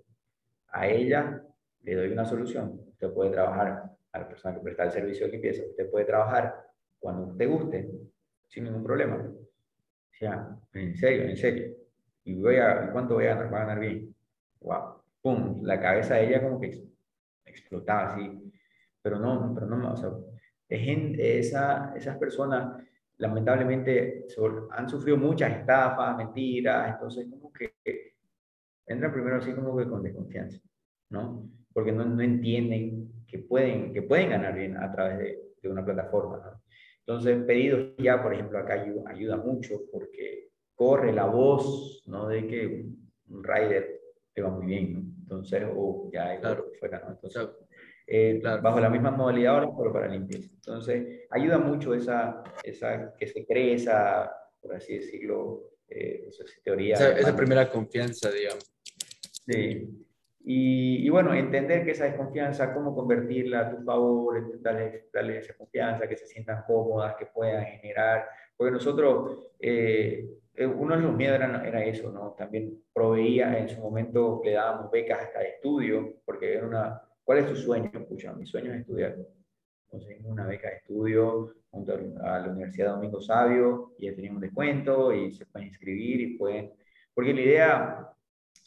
[0.70, 1.44] a ella
[1.82, 2.82] le doy una solución.
[2.92, 6.56] Usted puede trabajar, a la persona que presta el servicio de limpieza, usted puede trabajar
[7.00, 7.90] cuando te guste,
[8.56, 9.18] sin ningún problema.
[9.18, 11.76] O sea, en serio, en serio.
[12.24, 13.50] Y voy a, ¿cuánto voy a ganar?
[13.50, 14.16] Voy a ganar bien.
[14.62, 15.02] Wow.
[15.22, 16.82] Pum, la cabeza de ella como que
[17.46, 18.52] explotaba así.
[19.02, 20.10] Pero no, pero no, o sea,
[20.70, 22.82] es esa, esas personas
[23.18, 24.26] lamentablemente
[24.72, 27.76] han sufrido muchas estafas, mentiras, entonces como que
[28.88, 30.60] entran primero así como que con desconfianza,
[31.10, 31.50] ¿no?
[31.74, 35.86] Porque no, no entienden que pueden, que pueden ganar bien a través de, de una
[35.86, 36.62] plataforma, ¿no?
[37.08, 42.28] Entonces, pedidos ya, por ejemplo, acá ayuda, mucho porque corre la voz, ¿no?
[42.28, 42.86] De que
[43.28, 44.02] un rider
[44.34, 45.00] te va muy bien, ¿no?
[45.22, 46.66] Entonces, o ya es claro.
[46.80, 47.12] fuera, ¿no?
[47.12, 47.48] Entonces,
[48.08, 50.50] eh, bajo la misma modalidad ahora, pero para limpieza.
[50.56, 56.96] Entonces, ayuda mucho esa, esa que se cree esa, por así decirlo, eh, esa teoría.
[56.96, 58.66] Esa, esa primera confianza, digamos.
[59.46, 60.05] Sí.
[60.48, 66.08] Y, bueno, entender que esa desconfianza, cómo convertirla a tu favor, darle, darle esa confianza,
[66.08, 68.28] que se sientan cómodas, que puedan generar.
[68.56, 72.36] Porque nosotros, eh, eh, uno de los miedos era, era, eso, ¿no?
[72.38, 77.40] También proveía, en su momento le dábamos becas hasta de estudio, porque era una, ¿cuál
[77.40, 77.90] es tu sueño?
[77.92, 79.18] Escucha, mi sueño es estudiar.
[79.88, 84.44] Conseguimos una beca de estudio junto a la Universidad Domingo Sabio y ya teníamos un
[84.44, 86.72] descuento y se pueden inscribir y pueden,
[87.16, 88.15] porque la idea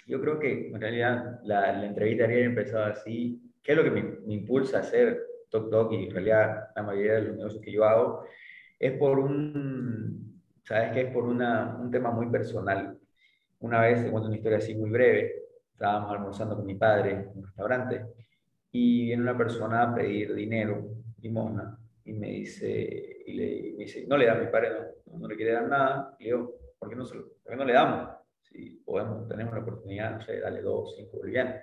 [0.08, 3.40] yo creo que en realidad la, la entrevista habría empezado así.
[3.62, 5.92] ¿Qué es lo que me, impulsa a hacer Tok Tok?
[5.92, 8.24] Y en realidad la mayoría de los negocios que yo hago
[8.78, 11.00] es por un, ¿sabes qué?
[11.02, 12.98] Es por una, un tema muy personal.
[13.60, 15.42] Una vez, te cuento una historia así muy breve,
[15.72, 18.06] estábamos almorzando con mi padre en un restaurante
[18.72, 20.88] y viene una persona a pedir dinero,
[21.20, 24.70] limosna, y me dice, y le, me dice, no le da a mi padre,
[25.06, 26.16] no, no, le quiere dar nada.
[26.18, 28.17] Y le digo, ¿por qué no, se lo, ¿por qué no le damos?
[28.88, 31.56] Podemos, tenemos la oportunidad, no sé, dale dos, cinco bolivianos.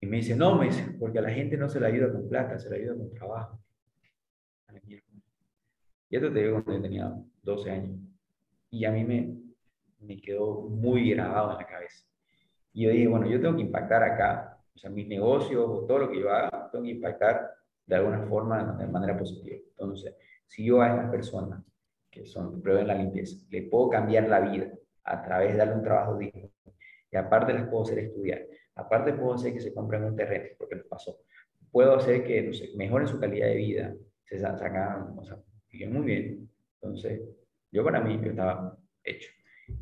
[0.00, 2.28] Y me dice, no, me dice, porque a la gente no se le ayuda con
[2.28, 3.60] plata, se le ayuda con trabajo.
[6.08, 7.98] Y esto te digo cuando yo tenía 12 años.
[8.70, 9.36] Y a mí me,
[10.00, 12.06] me quedó muy grabado en la cabeza.
[12.72, 15.98] Y yo dije, bueno, yo tengo que impactar acá, o sea, mis negocios o todo
[15.98, 17.50] lo que yo haga, tengo que impactar
[17.86, 19.56] de alguna forma, de manera positiva.
[19.56, 20.14] Entonces,
[20.46, 21.64] si yo a estas personas
[22.10, 24.70] que son, prueben la limpieza, le puedo cambiar la vida,
[25.04, 26.50] a través de darle un trabajo digno.
[27.10, 28.46] Y aparte les puedo hacer estudiar.
[28.74, 31.18] Aparte puedo hacer que se compren un terreno, porque les pasó.
[31.70, 35.38] Puedo hacer que no sé, mejoren su calidad de vida, se sacan, o sea,
[35.70, 36.50] viven muy bien.
[36.80, 37.20] Entonces,
[37.70, 39.30] yo para mí, yo estaba hecho.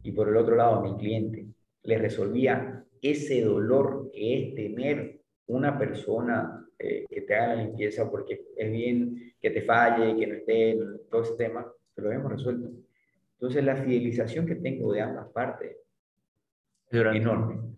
[0.03, 1.47] Y por el otro lado, mi cliente
[1.83, 8.11] le resolvía ese dolor que es tener una persona eh, que te haga la limpieza
[8.11, 10.79] porque es bien que te falle, que no esté,
[11.11, 12.71] todo ese tema, se lo hemos resuelto.
[13.41, 15.77] Entonces, la fidelización que tengo de ambas partes
[16.91, 17.71] es enorme.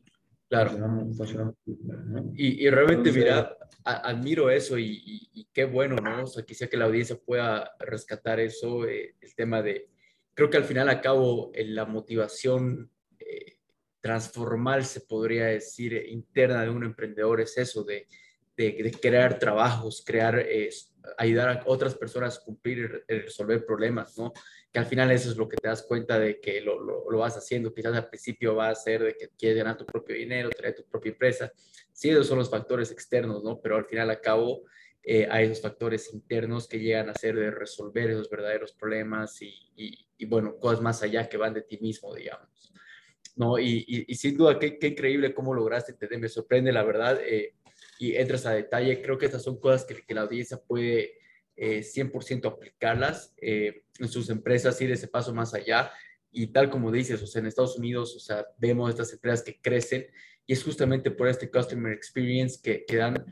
[0.48, 0.72] Claro.
[2.34, 6.24] y, y, realmente, mira, admiro eso y, qué bueno, ¿no?
[6.24, 9.88] O sea, quisiera que la audiencia pueda rescatar eso, eh, el tema de,
[10.34, 13.56] creo que al final a cabo la motivación eh,
[14.00, 18.06] transformal, se podría decir, interna de un emprendedor es eso, de,
[18.56, 20.70] de, crear trabajos, crear, eh,
[21.16, 24.32] ayudar a otras personas a cumplir y resolver problemas, ¿no?
[24.72, 27.36] Que al final eso es lo que te das cuenta de que lo, lo, vas
[27.36, 27.74] haciendo.
[27.74, 30.84] Quizás al principio va a ser de que quieres ganar tu propio dinero, traer tu
[30.84, 31.52] propia empresa.
[31.92, 33.60] Sí, esos son los factores externos, ¿no?
[33.60, 34.62] Pero al final, al cabo,
[35.02, 39.54] eh, hay esos factores internos que llegan a ser de resolver esos verdaderos problemas y,
[40.16, 42.72] y, bueno, cosas más allá que van de ti mismo, digamos.
[43.36, 43.58] ¿No?
[43.58, 46.18] Y, y sin duda, qué, qué, increíble cómo lograste entender.
[46.18, 47.20] Me sorprende, la verdad.
[47.22, 47.56] Eh,
[47.98, 49.02] y entras a detalle.
[49.02, 51.21] Creo que estas son cosas que, que la audiencia puede
[51.56, 55.90] 100% eh, aplicarlas eh, en sus empresas, ir ese paso más allá.
[56.30, 59.60] Y tal como dices, o sea, en Estados Unidos, o sea, vemos estas empresas que
[59.60, 60.06] crecen
[60.46, 63.24] y es justamente por este customer experience que, que dan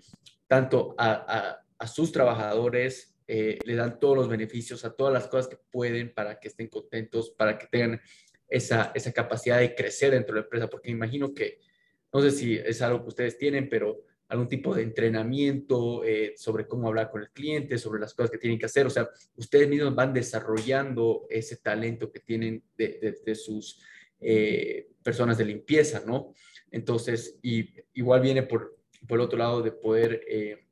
[0.46, 5.56] tanto a, sus trabajadores, eh, le dan todos los beneficios, a todas las cosas que
[5.70, 8.00] pueden para que estén contentos, para que tengan
[8.48, 11.58] esa, esa capacidad de crecer dentro de la empresa, porque imagino que,
[12.12, 16.68] no sé si es algo que ustedes tienen, pero algún tipo de entrenamiento eh, sobre
[16.68, 18.86] cómo hablar con el cliente, sobre las cosas que tienen que hacer.
[18.86, 23.82] O sea, ustedes mismos van desarrollando ese talento que tienen de, sus
[24.20, 26.32] eh, personas de limpieza, ¿no?
[26.70, 30.64] Entonces, y, igual viene por, por el otro lado de poder, eh,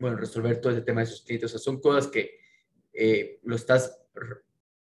[0.00, 1.54] bueno, resolver todo ese tema de sus clientes.
[1.54, 2.40] O sea, son cosas que
[3.42, 4.02] lo estás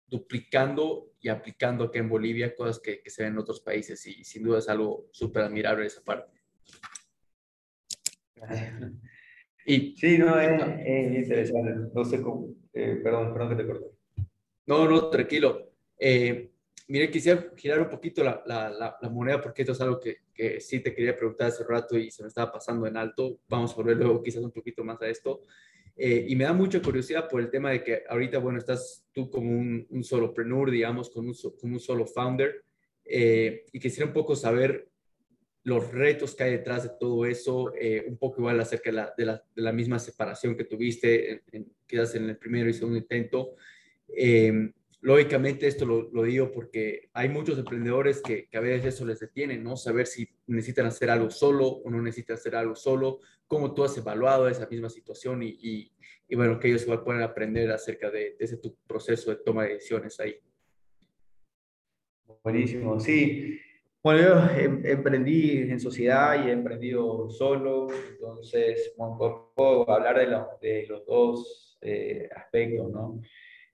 [0.05, 4.23] duplicando y aplicando aquí en Bolivia, cosas que, que se ven en otros países y
[4.23, 6.43] sin duda es algo súper admirable esa parte.
[9.65, 11.89] Y, sí, no, es, interesante.
[11.93, 12.53] No sé cómo.
[12.73, 13.85] Eh, perdón, perdón que te corté.
[14.65, 15.71] No, no, tranquilo.
[15.97, 16.51] Eh,
[16.87, 20.59] mire, quisiera girar un poquito la, la, la, moneda porque esto es algo que, que,
[20.59, 23.39] sí te quería preguntar hace rato y se me estaba pasando en alto.
[23.47, 25.41] Vamos a volver luego quizás un poquito más a esto.
[25.95, 29.29] Eh, y me da mucha curiosidad por el tema de que ahorita, bueno, estás tú
[29.29, 32.65] como un, un solopreneur, digamos, con un, como un solo founder.
[33.05, 34.89] y quisiera un poco saber
[35.63, 38.95] los retos que hay detrás de todo eso, eh, un poco igual acerca de
[39.25, 43.55] la, de la, misma separación que tuviste, en, quizás en el primero y segundo intento.
[44.09, 49.21] Em, lógicamente esto lo, digo porque hay muchos emprendedores que, que, a veces eso les
[49.21, 49.77] detiene, ¿no?
[49.77, 53.97] Saber si necesitan hacer algo solo o no necesitan hacer algo solo, cómo tú has
[53.97, 55.91] evaluado esa misma situación y,
[56.27, 59.63] y, bueno, que ellos igual pueden aprender acerca de, de, ese tu proceso de toma
[59.63, 60.35] de decisiones ahí.
[62.43, 63.59] Buenísimo, sí.
[64.03, 70.87] Bueno, yo em, emprendí en sociedad y he emprendido solo, entonces puedo hablar de, de
[70.87, 73.21] los dos eh, aspectos, ¿no?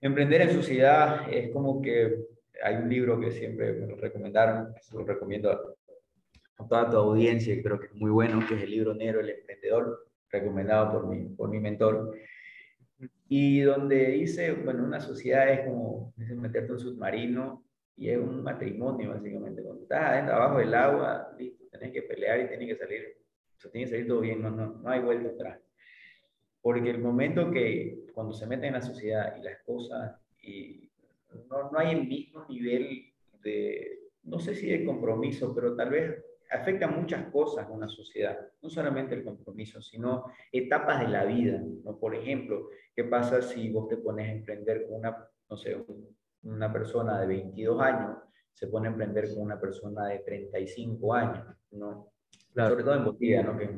[0.00, 2.14] Emprender en sociedad es como que
[2.62, 7.60] hay un libro que siempre me lo recomendaron, se lo recomiendo a, toda tu audiencia,
[7.60, 11.24] creo que es muy bueno, que es el libro negro El Emprendedor, recomendado por mi,
[11.30, 12.16] por mi mentor.
[13.28, 17.64] Y donde dice, bueno, una sociedad es como dice, meterte un submarino
[18.00, 19.62] y es un matrimonio, básicamente.
[19.62, 23.18] Cuando estás adentro, abajo del agua, listo, tenés que pelear y tenés que salir,
[23.58, 25.60] o sea, tiene que salir todo bien, no, no, no hay vuelta atrás.
[26.62, 30.90] Porque el momento que cuando se mete en la sociedad y las cosas, y
[31.50, 36.24] no, no hay el mismo nivel de, no sé si de compromiso, pero tal vez
[36.50, 41.62] afecta muchas cosas en una sociedad, no solamente el compromiso, sino etapas de la vida.
[41.84, 41.98] ¿no?
[41.98, 45.76] Por ejemplo, ¿qué pasa si vos te pones a emprender con una, no sé,
[46.42, 48.16] una persona de 22 años,
[48.52, 51.46] se pone a emprender con una persona de 35 años?
[51.72, 52.12] ¿no?
[52.54, 53.56] Sobre todo en Bolivia, ¿no?
[53.56, 53.70] Que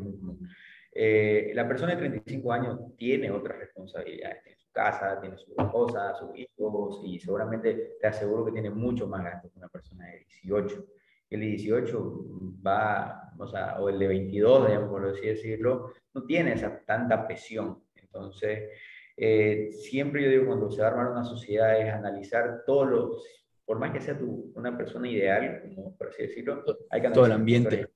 [0.95, 6.15] eh, la persona de 35 años tiene otras responsabilidades, tiene su casa, tiene su esposa,
[6.15, 10.19] sus hijos y seguramente te aseguro que tiene mucho más gastos que una persona de
[10.19, 10.85] 18.
[11.31, 12.25] El de 18
[12.67, 17.27] va, o sea, o el de 22, digamos, por así decirlo, no tiene esa tanta
[17.27, 17.83] presión.
[17.95, 18.69] Entonces,
[19.17, 23.25] eh, siempre yo digo, cuando se va a armar una sociedad es analizar todos los,
[23.65, 27.13] por más que sea tu, una persona ideal, como por así decirlo, hay que analizar
[27.13, 27.87] todo el ambiente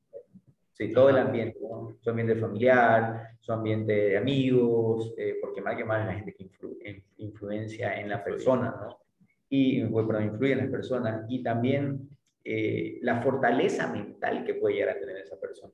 [0.77, 1.59] Sí, todo el ambiente,
[2.03, 7.03] su ambiente familiar, su ambiente de amigos, eh, porque más que más la gente que
[7.17, 8.99] influencia en la persona, ¿no?
[9.49, 11.25] Y, bueno, influye en las personas.
[11.31, 12.11] Y también
[12.45, 15.73] eh, la fortaleza mental que puede llegar a tener esa persona.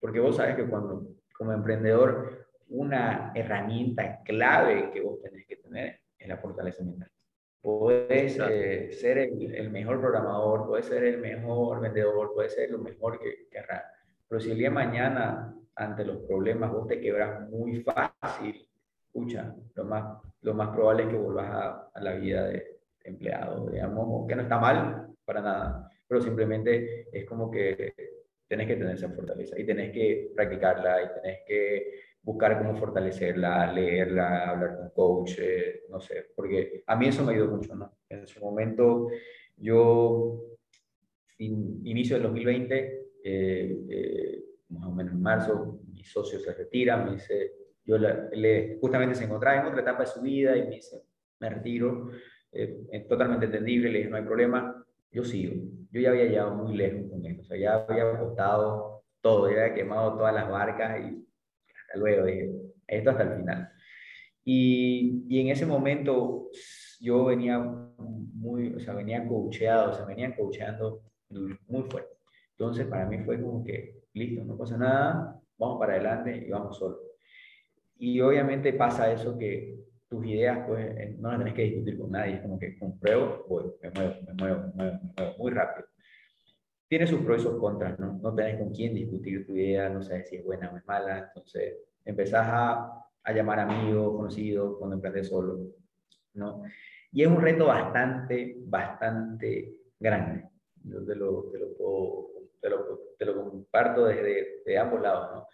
[0.00, 2.39] Porque vos sabes que cuando, como emprendedor,
[2.70, 7.10] una herramienta clave que vos tenés que tener es la fortaleza mental.
[7.60, 13.18] Puedes eh, ser el, mejor programador, puedes ser el mejor vendedor, puedes ser lo mejor
[13.18, 13.62] que, que
[14.28, 18.66] pero si el día de mañana, ante los problemas, vos te quebras muy fácil,
[19.06, 23.70] escucha, lo más, lo más probable es que vuelvas a, a la vida de, empleado,
[23.70, 27.94] digamos, que no está mal para nada, pero simplemente es como que
[28.48, 33.72] tenés que tener esa fortaleza y tenés que practicarla y tenés que buscar cómo fortalecerla,
[33.72, 37.92] leerla, hablar con coach, eh, no sé, porque a mí eso me ayudó mucho, ¿no?
[38.08, 39.08] En su momento,
[39.56, 40.42] yo,
[41.38, 47.12] inicio del 2020, eh, eh, más o menos en marzo, mi socio se retira, me
[47.12, 47.52] dice,
[47.84, 51.02] yo le, justamente se encontraba en otra etapa de su vida y me dice,
[51.40, 52.10] me retiro,
[52.52, 55.54] eh, es totalmente entendible, le dije, no hay problema, yo sigo.
[55.90, 59.62] Yo ya había llegado muy lejos con esto, o sea, ya había apostado todo, ya
[59.62, 61.26] había quemado todas las barcas y
[61.90, 62.50] hasta luego, dije,
[62.86, 63.68] esto hasta el final.
[64.44, 66.48] Y, y en ese momento
[67.00, 71.02] yo venía muy, o sea, venía coacheado, o sea, venían coacheando
[71.66, 72.10] muy fuerte.
[72.52, 76.78] Entonces, para mí fue como que, listo, no pasa nada, vamos para adelante y vamos
[76.78, 76.98] solo.
[77.98, 82.34] Y obviamente pasa eso que tus ideas, pues, no las tenés que discutir con nadie,
[82.34, 85.89] es como que compruebo, voy, me muevo, me muevo, me muevo, me muevo muy rápido.
[86.90, 88.18] Tiene sus pros y sus contras, ¿no?
[88.20, 91.18] No tenés con quién discutir tu idea, no sabes si es buena o es mala,
[91.28, 95.68] entonces empezás a, a llamar amigos, conocidos, cuando emprendes solo,
[96.34, 96.64] ¿no?
[97.12, 100.48] Y es un reto bastante, bastante grande.
[100.82, 105.30] Yo te lo, te lo puedo te lo, te lo comparto desde de ambos lados,
[105.32, 105.46] ¿no?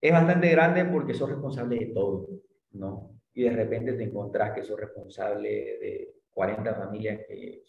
[0.00, 2.28] Es bastante grande porque sos responsable de todo,
[2.70, 3.10] ¿no?
[3.34, 7.64] Y de repente te encontrás que sos responsable de 40 familias que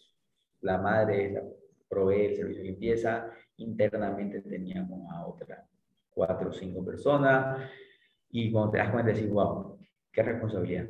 [0.60, 1.42] la madre la
[1.88, 5.68] provee el servicio de limpieza, internamente teníamos a otras
[6.10, 7.70] cuatro o cinco personas,
[8.30, 9.78] y cuando te das cuenta decís, wow,
[10.12, 10.88] qué responsabilidad,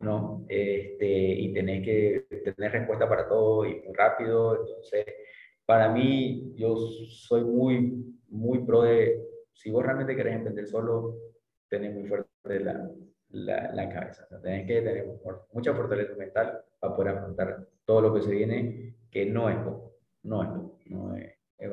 [0.00, 0.44] ¿no?
[0.48, 2.26] Este, y tenés que
[2.56, 5.04] tener respuesta para todo y muy rápido, entonces
[5.70, 9.22] para mí, yo soy muy, muy pro de,
[9.52, 11.16] si vos realmente querés emprender solo,
[11.68, 12.90] tenés muy fuerte la,
[13.28, 14.26] la, la cabeza.
[14.32, 15.06] O tenés que tener
[15.52, 19.89] mucha fortaleza mental para poder afrontar todo lo que se viene, que no es poco,
[20.22, 21.70] no es no es, es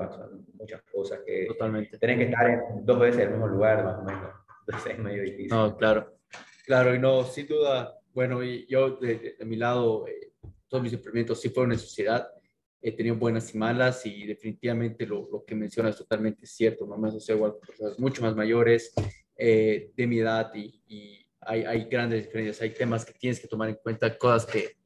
[0.54, 1.98] muchas cosas que Totalmente.
[1.98, 4.32] tenés que estar en dos veces en el mismo lugar, más o menos.
[4.68, 5.50] Entonces es medio difícil.
[5.50, 6.18] No, claro.
[6.66, 10.34] Claro, y no, sin duda, bueno, y yo de, de, mi lado, eh,
[10.68, 12.30] todos mis emprendimientos sí fueron en sociedad,
[12.82, 16.98] he tenido buenas y malas y definitivamente lo, lo que mencionas es totalmente cierto, no
[16.98, 18.94] me asocio igual con personas mucho más mayores
[19.38, 23.48] eh, de mi edad y, y hay, hay, grandes diferencias, hay temas que tienes que
[23.48, 24.78] tomar en cuenta, cosas que,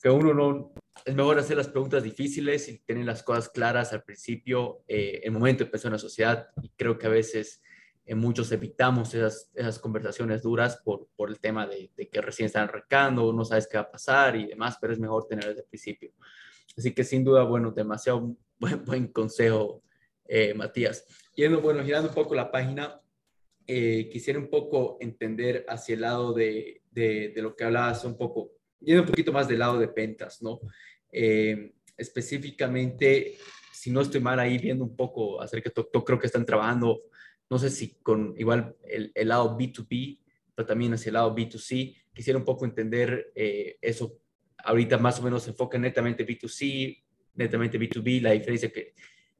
[0.00, 0.72] que uno no,
[1.08, 5.30] es mejor hacer las preguntas difíciles y tener las cosas claras al principio, eh, el
[5.30, 7.62] momento de empezar una sociedad y creo que a veces
[8.04, 12.20] en eh, muchos evitamos esas, esas conversaciones duras por, por el tema de, de, que
[12.20, 15.46] recién están arrancando, no sabes qué va a pasar y demás, pero es mejor tener
[15.46, 16.12] desde el principio.
[16.76, 19.82] Así que sin duda, bueno, demasiado buen, buen consejo,
[20.26, 21.06] eh, Matías.
[21.34, 23.00] Yendo, bueno, girando un poco la página,
[23.66, 28.18] eh, quisiera un poco entender hacia el lado de, de, de, lo que hablabas un
[28.18, 30.60] poco, yendo un poquito más del lado de ventas, ¿no?
[31.12, 33.38] Eh, específicamente,
[33.72, 37.02] si no estoy mal ahí viendo un poco acerca de TokTok, creo que están trabajando,
[37.50, 40.18] no sé si con igual el, el lado B2B,
[40.58, 41.96] pero también hacia el lado B2C.
[42.12, 44.18] Quisiera un poco entender eh, eso.
[44.64, 47.00] Ahorita más o menos se enfoca netamente B2C,
[47.34, 48.92] netamente B2B, la diferencia que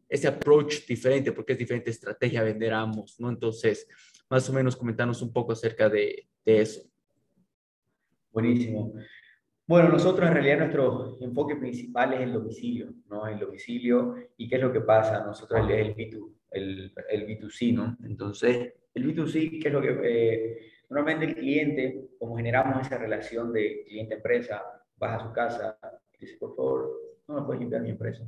[0.09, 3.29] ese approach diferente, porque es diferente estrategia vender ambos, ¿no?
[3.29, 3.89] Entonces,
[4.31, 6.83] más o menos comentarnos un poco acerca de, de eso.
[8.31, 8.95] Buenísimo.
[9.69, 13.27] Bueno, nosotros en realidad nuestro enfoque principal es el domicilio, ¿no?
[13.27, 15.23] El domicilio y qué es lo que pasa.
[15.23, 17.95] Nosotros el, el, B2, el, el B2C, ¿no?
[18.03, 19.99] Entonces, el B2C, ¿qué es lo que...
[20.05, 20.59] Eh,
[20.89, 24.63] normalmente el cliente, como generamos esa relación de cliente-empresa,
[24.97, 25.79] vas a su casa
[26.15, 26.91] y dice, por favor,
[27.29, 28.27] no me puedes limpiar mi empresa.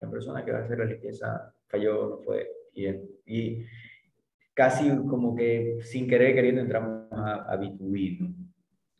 [0.00, 3.02] La persona que va a hacer la limpieza falló, no fue bien.
[3.26, 3.64] Y
[4.54, 8.46] casi como que sin querer queriendo entramos a, a B2B, ¿no?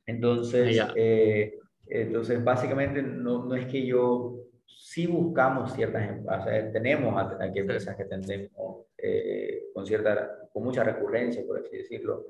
[0.06, 1.55] Entonces, eh,
[1.88, 7.58] entonces, básicamente no, no es que yo, sí buscamos ciertas, em, o sea, tenemos aquí
[7.60, 12.26] empresas que tenemos eh, con, cierta, con mucha recurrencia, por así decirlo.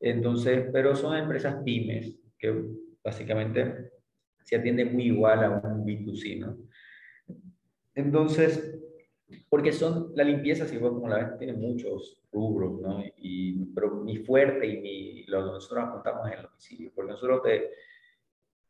[0.00, 2.64] Entonces, pero son empresas pymes que
[3.02, 3.90] básicamente
[4.42, 6.56] se atienden muy igual a un B2C, ¿no?
[7.94, 8.78] Entonces,
[9.48, 13.02] porque son, la limpieza, si vos como la ves, tiene muchos rubros, ¿no?
[13.16, 17.42] Y, pero mi fuerte y mi, lo que nosotros apuntamos en el domicilio, porque nosotros
[17.42, 17.70] te,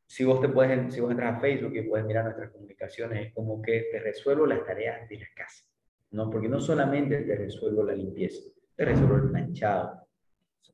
[0.09, 3.35] si vos te puedes, si vos entras a Facebook y puedes mirar nuestras comunicaciones, es
[3.35, 5.65] como que te resuelvo las tareas de la casa,
[6.13, 6.31] ¿no?
[6.31, 10.09] Porque no solamente te resuelvo la limpieza, te resuelvo el planchado.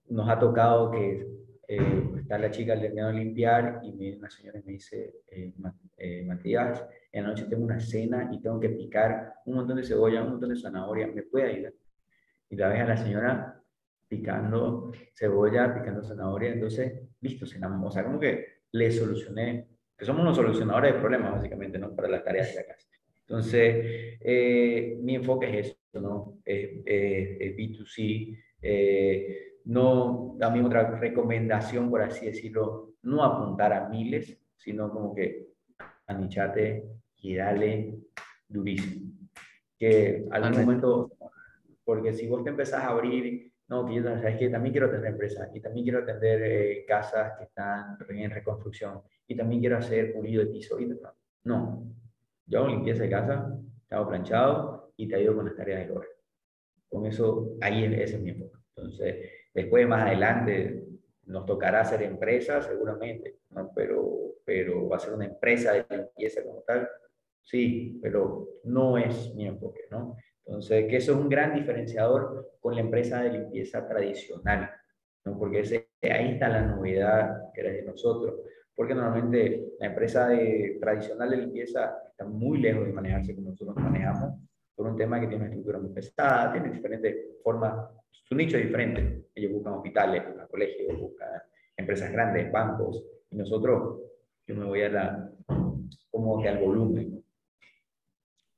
[0.09, 1.26] Nos ha tocado que
[1.66, 5.53] eh, está la chica terminando de limpiar y una señora me dice, eh,
[5.97, 9.85] eh, Matías, en la noche tengo una cena y tengo que picar un montón de
[9.85, 11.72] cebolla, un montón de zanahoria, ¿me puede ayudar?
[12.51, 13.61] Y la ves a la señora
[14.07, 17.89] picando cebolla, picando zanahoria, entonces, listo, cenamos.
[17.89, 21.94] O sea, como que le solucioné, que somos unos solucionadores de problemas, básicamente, ¿no?
[21.94, 22.88] Para las tareas de la casa.
[23.20, 26.38] Entonces, eh, mi enfoque es eso, ¿no?
[26.44, 28.36] Es, B2C.
[28.60, 35.46] Eh, no, también otra recomendación, por así decirlo, no apuntar a miles, sino como que
[36.08, 36.84] anichate
[37.18, 37.96] y dale
[38.48, 39.12] durísimo.
[39.78, 41.12] Que algún momento,
[41.84, 45.06] porque si vos te empezás a abrir no, que yo ¿sabes que también quiero tener
[45.06, 50.12] empresas y también quiero atender eh, casas que están en reconstrucción y también quiero hacer
[50.12, 50.78] pulido de piso.
[50.78, 50.94] Y,
[51.44, 51.86] no,
[52.46, 53.58] yo hago limpieza de casa,
[53.88, 56.08] te hago planchado y te ayudo con las tareas de hogar.
[56.88, 58.58] Con eso, ahí ese es mi enfoque.
[58.76, 60.84] Entonces, después más adelante
[61.26, 63.72] nos tocará hacer empresas seguramente, ¿no?
[63.74, 66.88] pero, pero va a ser una empresa de limpieza como tal,
[67.42, 70.16] sí, pero no es mi enfoque, ¿no?
[70.47, 74.70] Entonces, que eso es un gran diferenciador con la empresa de limpieza tradicional,
[75.24, 75.38] ¿no?
[75.38, 78.40] porque ese, ahí está la novedad que era de nosotros,
[78.74, 83.76] porque normalmente la empresa de, tradicional de limpieza está muy lejos de manejarse como nosotros
[83.76, 84.34] manejamos,
[84.74, 88.64] por un tema que tiene una estructura muy pesada, tiene diferentes formas, su nicho es
[88.64, 89.26] diferente.
[89.34, 91.28] Ellos buscan hospitales, buscan colegios, buscan
[91.76, 94.01] empresas grandes, bancos, y nosotros,
[94.47, 95.30] yo me voy a la,
[96.11, 97.23] como que al volumen,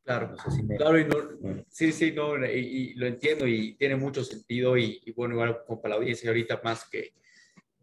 [0.06, 0.36] Claro,
[0.78, 5.64] claro y sí, sí, no, y, lo entiendo y tiene mucho sentido y, bueno, igual
[5.66, 7.12] como para la audiencia ahorita más que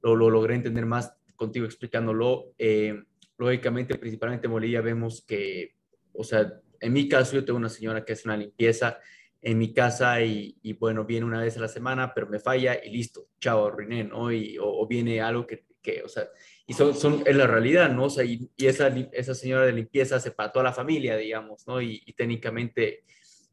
[0.01, 3.03] lo, lo logré entender más contigo explicándolo, eh,
[3.38, 5.76] lógicamente, principalmente en Bolivia vemos que,
[6.13, 8.99] o sea, en mi caso yo tengo una señora que hace una limpieza
[9.41, 12.80] en mi casa y, y bueno, viene una vez a la semana, pero me falla
[12.82, 14.32] y listo, chao, arruiné, ¿no?
[14.32, 16.30] Y, o viene algo que, que, o sea,
[16.66, 18.05] y son, son, es la realidad, ¿no?
[18.05, 21.82] O sea, y, esa, esa señora de limpieza hace para toda la familia, digamos, ¿no?
[21.82, 23.03] Y, técnicamente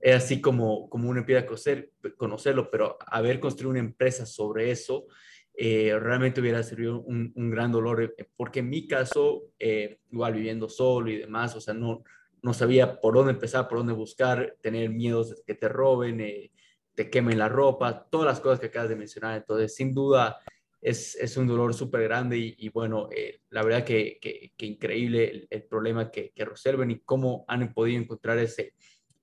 [0.00, 4.70] es así como, como uno empieza a conocer, conocerlo, pero haber construido una empresa sobre
[4.70, 5.06] eso
[5.54, 10.32] eh, realmente hubiera servido un, un, gran dolor, eh, porque en mi caso, eh, igual
[10.32, 12.02] viviendo solo y demás, o sea, no,
[12.40, 16.50] no sabía por dónde empezar, por dónde buscar, tener miedos de que te roben,
[16.94, 19.36] te quemen la ropa, todas las cosas que acabas de mencionar.
[19.36, 20.38] Entonces, sin duda,
[20.80, 25.62] es, es un dolor súper grande y, bueno, eh, la verdad que, que, increíble el,
[25.64, 28.74] problema que, que, resuelven y cómo han podido encontrar ese,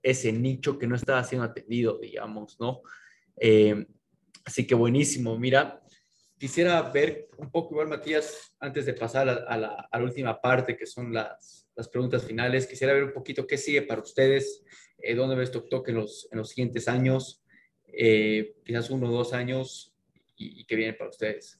[0.03, 2.81] ese nicho que no estaba siendo atendido, digamos, ¿no?
[3.39, 3.87] Eh,
[4.45, 5.81] así que buenísimo, mira,
[6.37, 11.11] quisiera ver un poco igual, Matías, antes de pasar a, la, última parte, que son
[11.11, 14.63] las, las, preguntas finales, quisiera ver un poquito qué sigue para ustedes,
[14.99, 17.43] eh, dónde ves TokTok en los, en los siguientes años,
[18.63, 19.96] quizás uno o dos años,
[20.37, 21.59] y, qué viene para ustedes.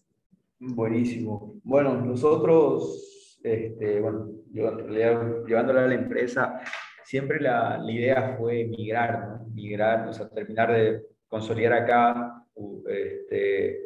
[0.59, 1.59] Buenísimo.
[1.63, 5.05] Bueno, nosotros, este, bueno, llevándole
[5.79, 6.61] a la empresa,
[7.03, 9.45] siempre la, la idea fue migrar, ¿no?
[9.53, 12.45] Migrar, o sea, terminar de consolidar acá,
[12.87, 13.81] este,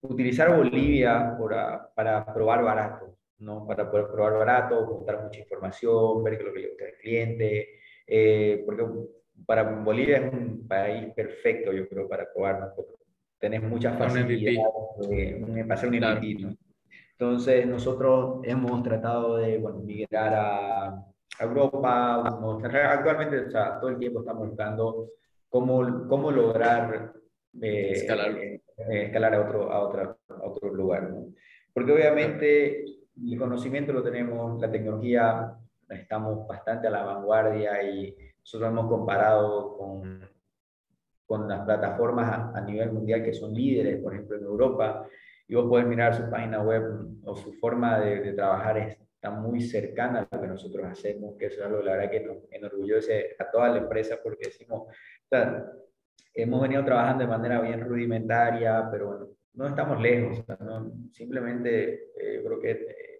[0.00, 3.66] utilizar Bolivia para, para probar barato, ¿no?
[3.66, 6.96] Para poder probar barato, contar mucha información, ver qué es lo que le gusta al
[7.00, 7.68] cliente,
[8.06, 8.84] eh, porque
[9.46, 12.74] para Bolivia es un país perfecto, yo creo, para probar,
[13.44, 14.58] tenés muchas facilidades
[15.66, 16.56] para hacer un MVP,
[17.12, 21.04] Entonces, nosotros hemos tratado de bueno, migrar a,
[21.38, 25.10] Europa, actualmente, o sea, todo el tiempo estamos buscando
[25.48, 27.12] cómo, cómo lograr
[27.60, 31.10] eh, escalar, eh, escalar a, otro, a, otra, a otro lugar.
[31.10, 31.34] ¿no?
[31.72, 32.84] Porque obviamente
[33.20, 35.54] el conocimiento lo tenemos, la tecnología,
[35.88, 40.20] estamos bastante a la vanguardia y nosotros hemos comparado con,
[41.26, 45.06] con las plataformas a, nivel mundial que son líderes, por ejemplo en Europa,
[45.46, 46.82] y vos podés mirar su página web
[47.24, 51.60] o su forma de, trabajar está muy cercana a lo que nosotros hacemos, que eso
[51.60, 55.66] es algo, la verdad, que nos enorgullece a toda la empresa porque decimos, o sea,
[56.34, 60.92] hemos venido trabajando de manera bien rudimentaria, pero bueno, no estamos lejos, ¿no?
[61.12, 63.14] simplemente eh, creo que eh,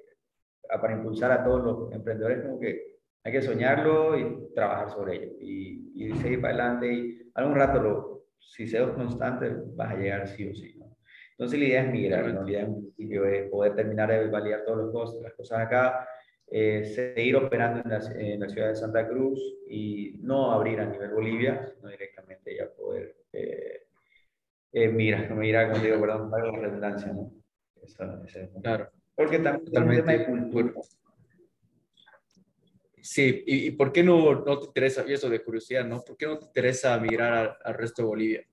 [0.80, 2.93] para impulsar a todos los emprendedores como que
[3.24, 7.82] hay que soñarlo y trabajar sobre ello y, y seguir para adelante y algún rato
[7.82, 10.74] lo, si seas constante vas a llegar sí o sí.
[10.78, 10.96] ¿no?
[11.32, 14.78] Entonces la idea es migrar, la idea en principio es poder terminar de validar todos
[14.78, 16.06] los costos, las cosas acá,
[16.46, 20.86] eh, seguir operando en la, en la, ciudad de Santa Cruz y no abrir a
[20.86, 23.16] nivel Bolivia, sino directamente ya poder
[24.76, 27.30] eh, mira, no mira, como digo, perdón, para la redundancia, ¿no?
[28.60, 28.90] claro.
[29.14, 30.02] Porque también Totalmente.
[30.02, 30.72] tema de cultura.
[33.04, 36.00] Sí, ¿Y, por qué no, no te interesa, y eso de curiosidad, ¿no?
[36.00, 38.44] ¿Por qué no te interesa migrar al, resto de Bolivia?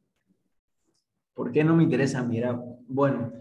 [1.33, 2.59] ¿Por qué no me interesa migrar?
[2.85, 3.31] Bueno,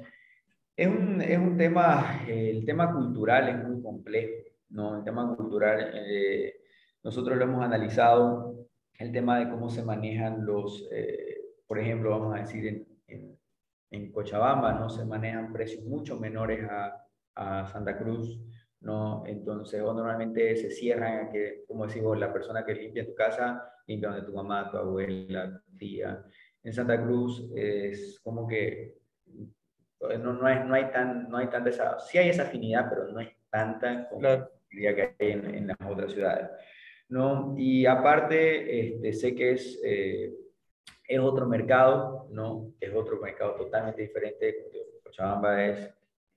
[0.76, 4.34] es un, es un tema, el tema cultural es muy complejo,
[4.68, 4.98] ¿no?
[4.98, 6.60] El tema cultural, eh,
[7.02, 12.36] nosotros lo hemos analizado, el tema de cómo se manejan los, eh, por ejemplo, vamos
[12.36, 13.36] a decir, en,
[13.90, 17.04] en, Cochabamba no se manejan precios mucho menores a,
[17.34, 18.38] a Santa Cruz,
[18.80, 19.24] ¿no?
[19.26, 24.10] Entonces, normalmente se cierran a que, como decimos, la persona que limpia tu casa, limpia
[24.10, 26.24] donde tu mamá, tu abuela, tu tía.
[26.62, 29.00] En Santa Cruz es como que
[30.00, 33.08] no, no, hay, no hay tan, no hay tanta esa, sí hay esa afinidad, pero
[33.08, 34.50] no es tanta como claro.
[34.70, 36.48] que hay en, en, las otras ciudades.
[37.08, 37.54] ¿no?
[37.58, 40.32] Y aparte, este, sé que es, eh,
[41.06, 42.72] es otro mercado, ¿no?
[42.80, 44.56] Es otro mercado totalmente diferente.
[45.02, 45.92] Cochabamba es,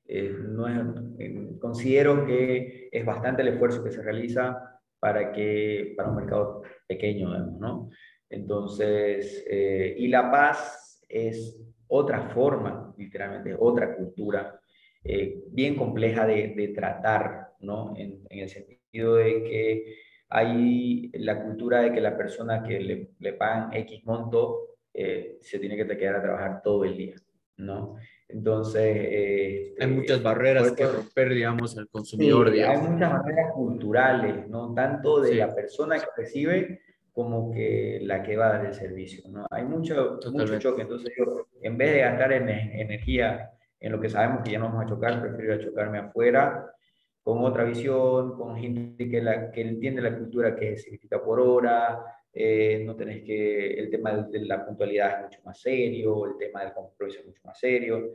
[0.08, 6.16] no es, considero que es bastante el esfuerzo que se realiza para, que, para un
[6.16, 7.89] mercado pequeño, ¿no?
[8.30, 14.60] Entonces, eh, y La Paz es otra forma, literalmente, otra cultura
[15.04, 17.93] eh, bien compleja de, de tratar, ¿no?
[17.97, 19.95] En, en, el sentido de que
[20.30, 25.60] hay la cultura de que la persona que le, le pagan X monto eh, se
[25.60, 27.16] tiene que quedar a trabajar todo el día,
[27.58, 27.97] ¿no?
[28.28, 28.84] Entonces...
[28.86, 34.74] Eh, hay muchas barreras que romper, digamos, al consumidor, Hay muchas barreras culturales, ¿no?
[34.74, 39.24] Tanto de la persona que recibe como que la que va a dar el servicio,
[39.30, 39.45] ¿no?
[39.51, 44.09] Hay mucho, mucho choque, entonces yo, en vez de gastar en, energía en lo que
[44.09, 46.74] sabemos que ya no vamos a chocar, prefiero chocarme afuera
[47.21, 52.03] con otra visión, con gente que, la, que entiende la cultura que significa por hora,
[52.34, 56.63] eh, no tenés que, el tema de, la puntualidad es mucho más serio, el tema
[56.63, 58.11] del compromiso es mucho más serio.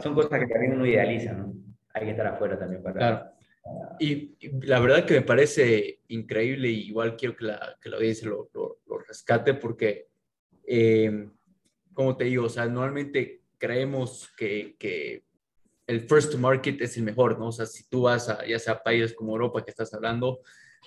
[0.00, 1.52] Son cosas que también uno idealiza, ¿no?
[1.94, 2.94] Hay que estar afuera también para...
[2.96, 3.30] Claro.
[3.98, 8.28] Y, la verdad que me parece increíble y igual quiero que la, que la audiencia
[8.28, 10.08] lo, lo, rescate porque,
[10.66, 11.28] eh,
[11.92, 15.24] como te digo, o sea, normalmente creemos que, que
[15.86, 17.48] el first to market es el mejor, ¿no?
[17.48, 20.40] O sea, si tú vas a, ya sea países como Europa que estás hablando,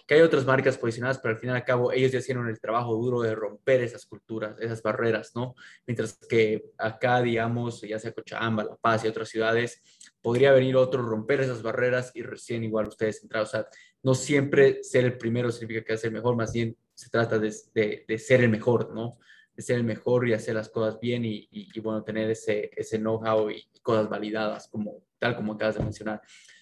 [0.08, 2.60] que hay otras marcas posicionadas, pero al fin y al cabo ellos ya hicieron el
[2.60, 5.56] trabajo duro de romper esas culturas, esas barreras, ¿no?
[5.88, 9.82] Mientras que acá, digamos, ya sea Cochabamba, La Paz y otras ciudades,
[10.22, 13.44] podría venir otro, romper esas barreras y recién igual ustedes entrar.
[13.44, 13.66] O sea,
[14.04, 17.56] no siempre ser el primero significa que ser mejor, más bien se trata de,
[18.08, 19.18] de, ser el mejor, ¿no?
[19.56, 23.00] De ser el mejor y hacer las cosas bien y, y, bueno, tener ese, ese
[23.00, 26.22] know-how y cosas validadas, como, tal como acabas de mencionar.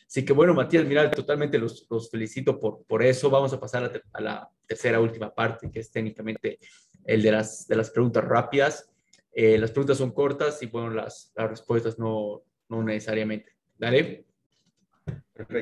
[0.09, 3.29] Así que bueno, Matías, mira, totalmente los, los felicito por, por eso.
[3.29, 6.57] Vamos a pasar a, la tercera, última parte, que es técnicamente
[7.05, 8.91] el de las, de las preguntas rápidas.
[9.31, 13.53] Eh, las preguntas son cortas y bueno, las, las respuestas no, no necesariamente.
[13.77, 14.25] Dale.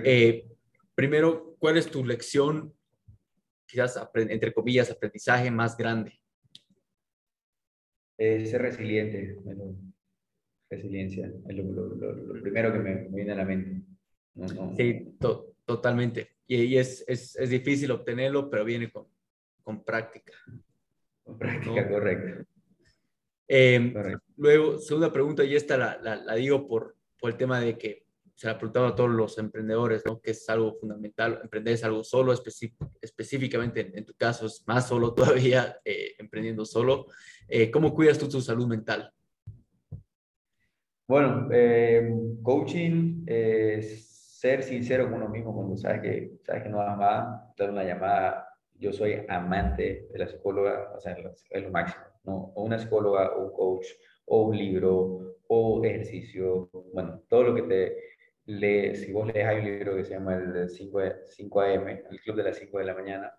[0.06, 0.48] Eh,
[0.96, 2.74] primero, ¿cuál es tu lección,
[3.66, 6.22] quizás entre comillas, aprendizaje más grande?
[8.18, 9.36] Eh, ser resiliente.
[9.42, 9.76] Bueno,
[10.70, 13.97] resiliencia es lo, lo, primero que me, me viene a la mente.
[14.76, 15.18] Sí,
[15.66, 16.38] totalmente.
[16.48, 19.08] Y, es, es, es, difícil obtenerlo, pero viene con,
[19.64, 20.34] con práctica.
[21.24, 22.46] Con práctica, correcto.
[23.48, 23.94] Em,
[24.38, 28.50] luego, segunda pregunta, y esta la, la, digo por, por, el tema de que se
[28.50, 30.22] ha preguntado a todos los emprendedores, ¿no?
[30.22, 31.40] Que es algo fundamental.
[31.42, 32.34] Emprender es algo solo,
[33.02, 37.08] específicamente en, tu caso es más solo todavía, eh, emprendiendo solo.
[37.48, 39.12] Eh, ¿Cómo cuidas tú tu salud mental?
[41.08, 42.14] Bueno, eh,
[42.44, 44.07] coaching es
[44.38, 47.84] ser sincero con uno mismo cuando sabes que, sabes que no vas más, dar una
[47.84, 48.48] llamada.
[48.76, 51.18] Yo soy amante de la psicóloga, o sea,
[51.50, 52.52] es lo máximo, ¿no?
[52.54, 53.88] O una psicóloga o un coach
[54.26, 57.98] o un libro o ejercicio, bueno, todo lo que te
[58.46, 62.22] lee, si vos lees hay un libro que se llama el 5, 5 AM, el
[62.22, 63.34] Club de las 5 de la mañana,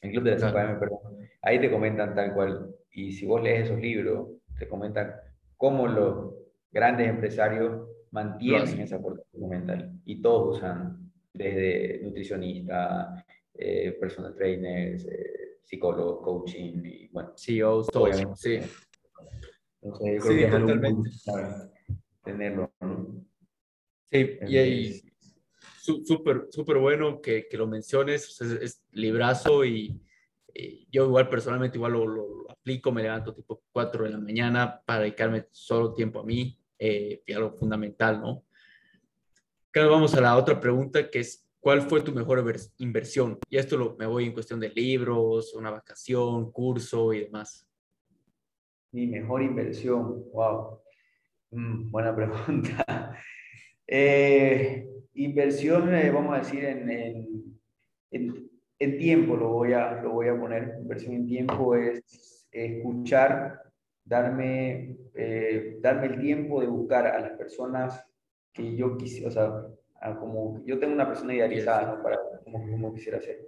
[0.00, 1.00] el Club de las 5 AM, perdón,
[1.42, 5.14] ahí te comentan tal cual, y si vos lees esos libros, te comentan
[5.56, 6.34] cómo los
[6.72, 15.58] grandes empresarios mantienen esa fortaleza mental, y todos usan desde nutricionista, eh, personal trainers, eh,
[15.64, 17.32] psicólogos, coaching, y bueno.
[17.36, 18.60] CEOs, todos, sí.
[19.82, 21.10] Entonces, sí, creo que totalmente.
[22.22, 22.72] tenerlo.
[24.10, 25.02] Sí, y ahí
[26.04, 30.00] súper, súper bueno que, que, lo menciones, es, librazo y,
[30.88, 35.48] yo igual personalmente igual lo, aplico, me levanto tipo 4 de la mañana para dedicarme
[35.50, 36.56] solo tiempo a mí,
[36.86, 38.44] eh, algo fundamental, ¿no?
[39.70, 42.44] Claro, vamos a la otra pregunta que es, ¿cuál fue tu mejor
[42.78, 43.38] inversión?
[43.48, 47.66] Y esto lo, me voy en cuestión de libros, una vacación, curso y demás.
[48.92, 50.80] Mi mejor inversión, wow.
[51.50, 52.84] Mm, buena pregunta.
[53.86, 56.88] Eh, inversión, eh, vamos a decir, en,
[58.10, 60.78] en, en, tiempo lo voy, a, lo voy a poner.
[60.80, 63.62] Inversión en tiempo es escuchar,
[64.04, 68.06] darme, eh, darme el tiempo de buscar a las personas
[68.52, 72.02] que yo quisiera, o sea, como yo tengo una persona idealizada, ¿no?
[72.02, 73.46] Para como, como, quisiera ser.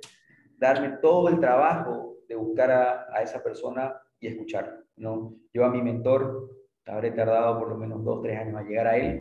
[0.57, 4.86] Darme todo el trabajo de buscar a, a esa persona y escuchar.
[4.96, 5.36] ¿no?
[5.52, 6.50] Yo a mi mentor
[6.86, 9.20] habré tardado por lo menos dos, tres años a llegar a él,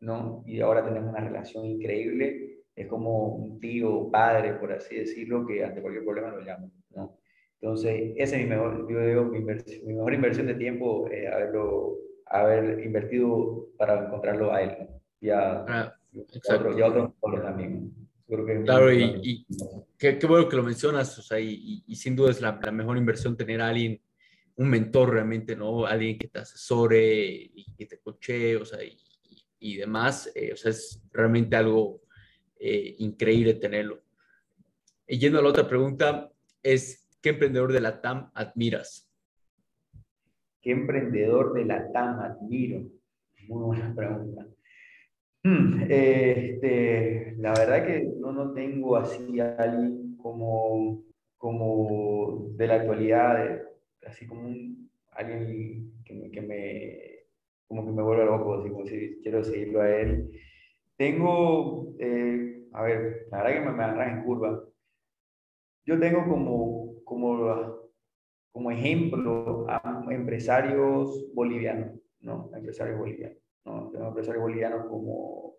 [0.00, 0.42] ¿no?
[0.46, 2.64] Y ahora tenemos una relación increíble.
[2.74, 7.18] Es como un tío, padre, por así decirlo, que ante cualquier problema lo llamo, ¿no?
[7.64, 11.28] Entonces, esa es mi mejor, yo digo, mi, inversión, mi mejor inversión de tiempo, eh,
[11.28, 11.96] haberlo,
[12.26, 14.76] haber invertido para encontrarlo a él,
[15.22, 15.96] ya, ah,
[16.50, 17.90] otro, ya otros también.
[18.66, 19.46] claro, y,
[19.96, 22.70] qué, qué, bueno que lo mencionas, o sea, y, y, sin duda es la, la,
[22.70, 23.98] mejor inversión tener a alguien
[24.56, 25.86] un mentor realmente, ¿no?
[25.86, 28.98] Alguien que te asesore y que te coche, o sea, y,
[29.58, 30.30] y demás.
[30.34, 32.02] Eh, o sea, es realmente algo
[32.60, 34.02] eh, increíble tenerlo.
[35.08, 36.30] Y yendo a la otra pregunta,
[36.62, 39.08] es, ¿qué emprendedor de la TAM admiras?
[40.60, 42.82] ¿Qué emprendedor de la TAM admiro?
[43.48, 44.46] Muy buena pregunta.
[45.42, 51.02] Hmm, este, la verdad que no, no tengo así a alguien como,
[51.38, 53.62] como de la actualidad,
[54.06, 56.98] así como un, alguien que me, que me,
[57.66, 60.30] como que me vuelve loco, así como si quiero seguirlo a él.
[60.98, 64.62] Tengo, eh, a ver, la verdad que me, me agarran en curva.
[65.86, 67.90] Yo tengo como, como,
[68.52, 72.50] como ejemplo a empresarios bolivianos, ¿no?
[72.54, 73.90] Empresarios bolivianos, ¿no?
[73.90, 75.56] Tengo empresarios bolivianos como,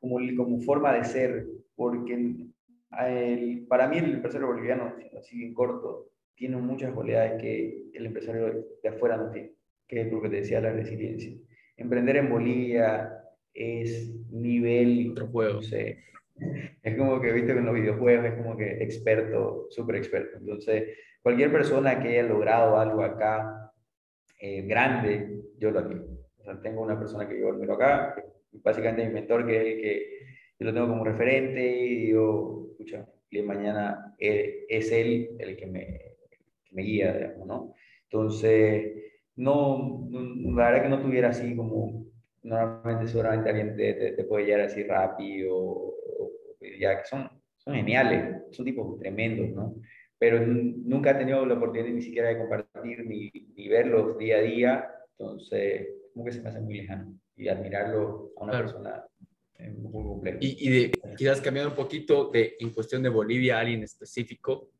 [0.00, 6.10] como, como forma de ser, porque el, para mí el empresario boliviano, así en corto,
[6.34, 9.52] tiene muchas cualidades que el empresario de afuera no tiene,
[9.86, 11.36] que es lo que te decía, la resiliencia.
[11.76, 13.12] Emprender en Bolivia
[13.54, 15.10] es nivel...
[15.12, 15.60] Otro juego.
[16.82, 20.38] Es como que, viste, en los videojuegos es como que experto, súper experto.
[20.38, 23.72] Entonces, cualquier persona que haya logrado algo acá
[24.40, 26.06] eh, grande, yo lo admiro.
[26.38, 28.14] O sea, tengo una persona que yo admiro acá,
[28.52, 30.06] básicamente mi mentor, que es el que
[30.58, 35.66] yo lo tengo como referente y yo, escucha, y mañana eh, es él el que
[35.66, 36.16] me,
[36.72, 37.74] me guía, digamos, ¿no?
[38.04, 38.92] Entonces,
[39.36, 42.06] no, la verdad que no tuviera así como,
[42.42, 45.94] normalmente seguramente alguien te, te, puede llegar así rápido,
[46.78, 49.76] ya que son, son geniales, son tipos tremendos, ¿no?
[50.18, 54.40] Pero nunca he tenido la oportunidad ni siquiera de compartir ni, ni verlos día a
[54.42, 54.88] día,
[55.18, 59.04] entonces, como que se me hace muy lejano y admirarlo a una persona
[59.58, 60.38] muy compleja.
[60.40, 64.70] Y, y de, quizás cambiando un poquito de, en cuestión de Bolivia, alguien específico,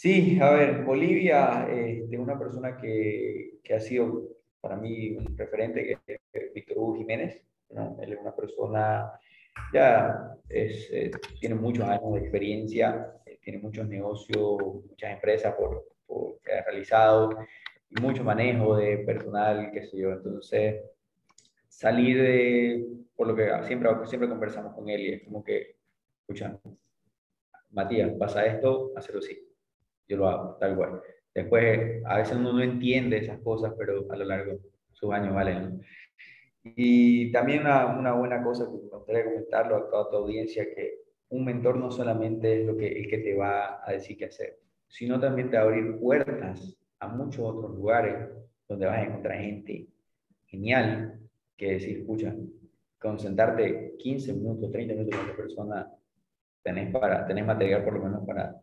[0.00, 4.28] Sí, a ver, Bolivia, de este, una persona que, que, ha sido
[4.60, 7.42] para mí un referente, que es Víctor Hugo Jiménez.
[8.00, 9.10] Él es una persona,
[9.72, 15.84] ya es, eh, tiene muchos años de experiencia, eh, tiene muchos negocios, muchas empresas por,
[16.06, 17.30] por, que ha realizado,
[17.90, 20.12] y mucho manejo de personal, qué sé yo.
[20.12, 20.82] Entonces,
[21.68, 22.86] salir de,
[23.16, 25.76] por lo que siempre, siempre conversamos con él y es como que,
[26.20, 26.58] escucha,
[27.70, 29.48] Matías, pasa esto, hacerlo así
[30.08, 31.02] yo lo hago, tal cual.
[31.34, 34.60] Después, a veces uno no entiende esas cosas, pero a lo largo de
[34.92, 35.82] sus años valen.
[36.64, 41.44] Y también una, buena cosa que me gustaría comentarlo a toda tu audiencia, que un
[41.44, 45.20] mentor no solamente es lo que, el que te va a decir qué hacer, sino
[45.20, 48.28] también te va a abrir puertas a muchos otros lugares
[48.66, 49.88] donde vas a encontrar gente
[50.46, 51.20] genial
[51.56, 52.34] que decir, escucha,
[52.98, 55.92] con sentarte 15 minutos, 30 minutos con otra persona,
[56.62, 58.60] tenés, para, tenés material por lo menos para,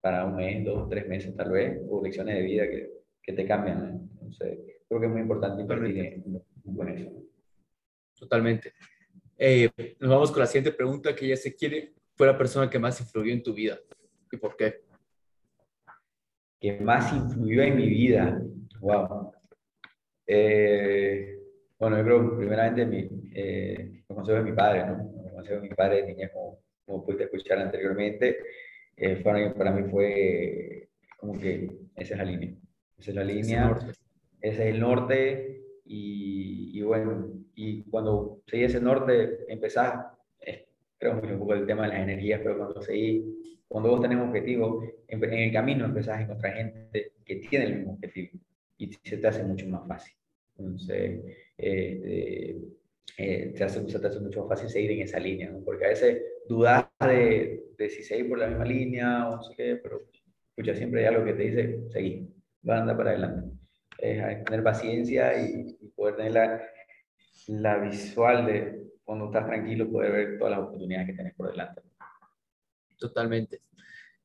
[0.00, 2.90] para un mes, dos, tres meses tal vez, o lecciones de vida que,
[3.22, 4.08] que te cambian.
[4.12, 4.58] Entonces,
[4.88, 6.42] creo que es muy importante invertir en,
[8.18, 8.72] Totalmente.
[9.36, 11.94] Eh, nos vamos con la siguiente pregunta que ya se quiere.
[12.16, 13.78] ¿Fue la persona que más influyó en tu vida?
[14.30, 14.82] ¿Y por qué?
[16.60, 18.42] Que más influyó en mi vida.
[18.80, 19.32] Wow.
[20.26, 21.38] Eh,
[21.78, 25.12] bueno, yo creo primeramente mi, eh, los consejos de mi padre, ¿no?
[25.22, 28.38] Los consejos de mi padre como, como pudiste escuchar anteriormente,
[28.96, 30.88] eh, para, para mí fue
[31.18, 32.50] como que esa es la línea.
[32.98, 33.78] Esa es la línea,
[34.40, 35.57] ese es el norte
[35.88, 40.06] y, y bueno, y cuando seguí ese norte, empezás,
[40.98, 43.24] creo mucho un poco el tema de las energías, pero cuando seguí,
[43.66, 47.76] cuando vos tenés un objetivo, en, el camino empezás a encontrar gente que tiene el
[47.76, 48.38] mismo objetivo
[48.76, 50.14] y se te hace mucho más fácil.
[50.56, 51.20] Entonces,
[51.58, 52.56] eh,
[53.16, 55.64] eh, te, hace, se te hace mucho más fácil seguir en esa línea, ¿no?
[55.64, 59.54] porque a veces dudas de, de, si seguir por la misma línea o no sé
[59.56, 60.02] qué, pero
[60.50, 62.28] escucha, siempre hay algo que te dice, seguí,
[62.68, 62.96] va a andar
[63.98, 64.38] para adelante.
[64.38, 66.62] Es tener paciencia y, y poder tener la,
[67.48, 71.80] la visual de cuando estás tranquilo, poder ver todas las oportunidades que tienes por delante.
[72.98, 73.62] Totalmente.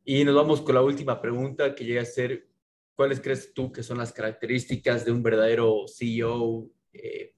[0.03, 2.47] Y nos vamos con la última pregunta que llega a ser,
[2.93, 7.33] ¿cuáles crees tú que son las características de un verdadero CEO eh,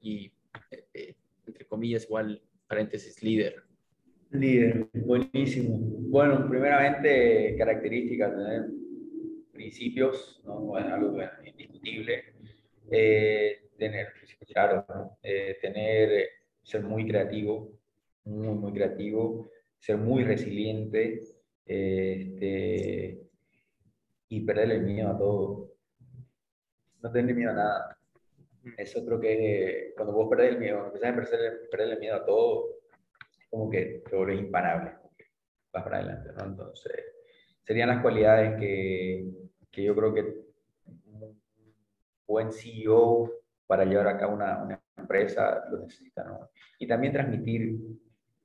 [0.00, 0.32] y,
[0.94, 1.14] eh,
[1.46, 3.62] entre comillas, igual, paréntesis, líder?
[4.30, 5.76] Líder, buenísimo.
[5.78, 8.62] Bueno, primeramente, características, tener
[9.56, 10.78] principios, ¿no?
[10.78, 12.24] es algo indiscutible.
[12.90, 14.08] Eh, tener,
[14.52, 14.86] claro,
[15.22, 16.28] eh, tener,
[16.62, 17.72] ser muy creativo,
[18.24, 21.22] muy, muy creativo, ser muy resiliente
[21.64, 23.20] este,
[24.28, 25.72] y perder el miedo a todo.
[27.02, 27.98] No tener miedo a nada.
[28.76, 32.24] Eso creo que cuando vos perdés el miedo, empezás a perder, perder el miedo a
[32.24, 32.66] todo,
[33.50, 34.92] como que te vuelves imparable,
[35.72, 36.46] vas para adelante, ¿no?
[36.46, 36.92] Entonces,
[37.66, 39.28] serían las cualidades que,
[39.70, 40.22] que yo creo que
[41.06, 41.40] un
[42.26, 43.30] buen CEO
[43.66, 46.48] para llevar a cabo una, una empresa lo necesita, ¿no?
[46.78, 47.76] Y también transmitir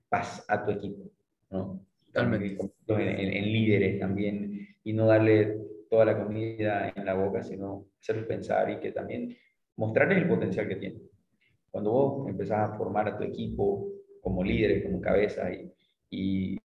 [0.10, 1.10] paz a tu equipo,
[1.52, 1.86] ¿no?
[2.12, 2.58] También
[2.88, 5.58] en, líderes también y no darle
[5.90, 9.38] toda la comida en la boca, sino hacerlos pensar y que también
[9.78, 11.02] mostrarles el potencial que tienen.
[11.70, 13.88] Cuando vos empezás a formar a tu equipo
[14.20, 15.72] como líderes, como cabeza, y,
[16.10, 16.60] y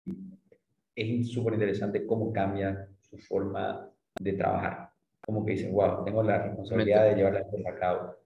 [0.96, 3.88] es súper interesante cómo cambia su forma
[4.18, 4.90] de trabajar.
[5.20, 8.16] Como que dicen, wow, tengo la responsabilidad de llevar la empresa a cabo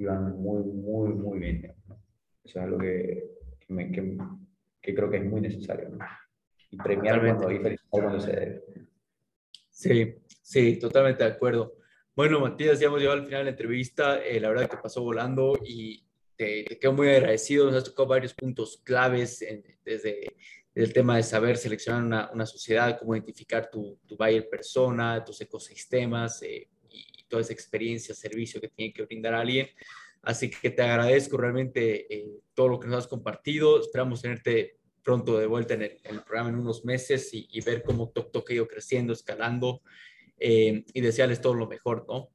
[0.00, 1.74] iban muy, muy, muy bien.
[2.44, 3.30] Eso es algo que,
[3.68, 4.18] que,
[4.80, 5.90] que, creo que es muy necesario.
[6.70, 8.64] Y premiar cuando, y felicitar cuando se debe.
[9.68, 11.74] Sí, sí, totalmente de acuerdo.
[12.16, 14.24] Bueno, Matías, ya hemos llegado al final de la entrevista.
[14.24, 16.02] Eh, la verdad que pasó volando y
[16.36, 17.66] te, quedo muy agradecido.
[17.66, 19.44] Nos has tocado varios puntos claves
[19.84, 20.34] desde,
[20.74, 25.40] el tema de saber seleccionar una, una sociedad, cómo identificar tu, tu buyer persona, tus
[25.40, 26.68] ecosistemas, eh,
[27.28, 29.68] toda esa experiencia, servicio que tiene que brindar alguien.
[30.22, 33.80] Así que te agradezco realmente eh, todo lo que nos has compartido.
[33.80, 38.50] Esperamos tenerte pronto de vuelta en el, programa en unos meses y, ver cómo TokTok
[38.50, 39.82] ha ido creciendo, escalando
[40.38, 42.28] eh, y desearles todo lo mejor, ¿no?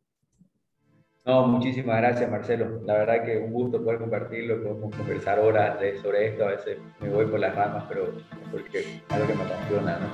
[1.26, 2.82] No, muchísimas gracias, Marcelo.
[2.86, 6.45] La verdad que un gusto poder compartirlo, podemos conversar horas sobre esto.
[6.45, 8.13] A veces me voy por las ramas, pero
[8.51, 10.05] porque algo que me apasiona, ¿no?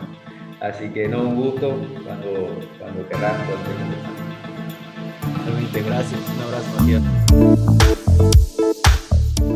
[0.62, 2.48] Así que no, un gusto cuando,
[2.80, 3.36] cuando querrás,
[5.86, 6.22] gracias.
[6.38, 6.72] Un abrazo,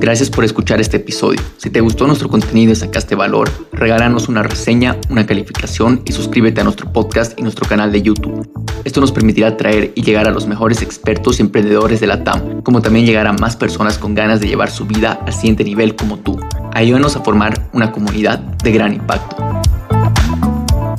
[0.05, 1.41] Gracias por escuchar este episodio.
[1.57, 6.61] Si te gustó nuestro contenido y sacaste valor, regálanos una reseña, una calificación y suscríbete
[6.61, 8.47] a nuestro podcast y nuestro canal de YouTube.
[8.83, 12.61] Esto nos permitirá traer y llegar a los mejores expertos y emprendedores de la TAM,
[12.61, 15.95] como también llegar a más personas con ganas de llevar su vida al siguiente nivel
[15.95, 16.39] como tú.
[16.75, 19.54] Ayúdanos a formar una comunidad de gran impacto.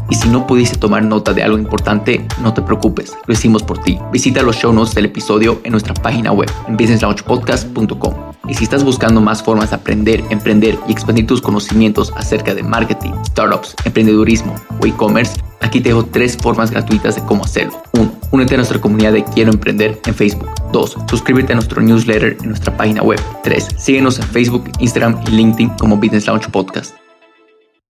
[0.09, 3.79] Y si no pudiste tomar nota de algo importante, no te preocupes, lo hicimos por
[3.79, 3.99] ti.
[4.13, 8.15] Visita los show notes del episodio en nuestra página web, en businesslaunchpodcast.com.
[8.49, 12.63] Y si estás buscando más formas de aprender, emprender y expandir tus conocimientos acerca de
[12.63, 17.83] marketing, startups, emprendedurismo o e-commerce, aquí te dejo tres formas gratuitas de cómo hacerlo.
[17.95, 18.13] 1.
[18.31, 20.49] Únete a nuestra comunidad de Quiero Emprender en Facebook.
[20.73, 20.97] 2.
[21.09, 23.21] Suscríbete a nuestro newsletter en nuestra página web.
[23.43, 23.69] 3.
[23.79, 26.95] Síguenos en Facebook, Instagram y LinkedIn como Business Launch Podcast.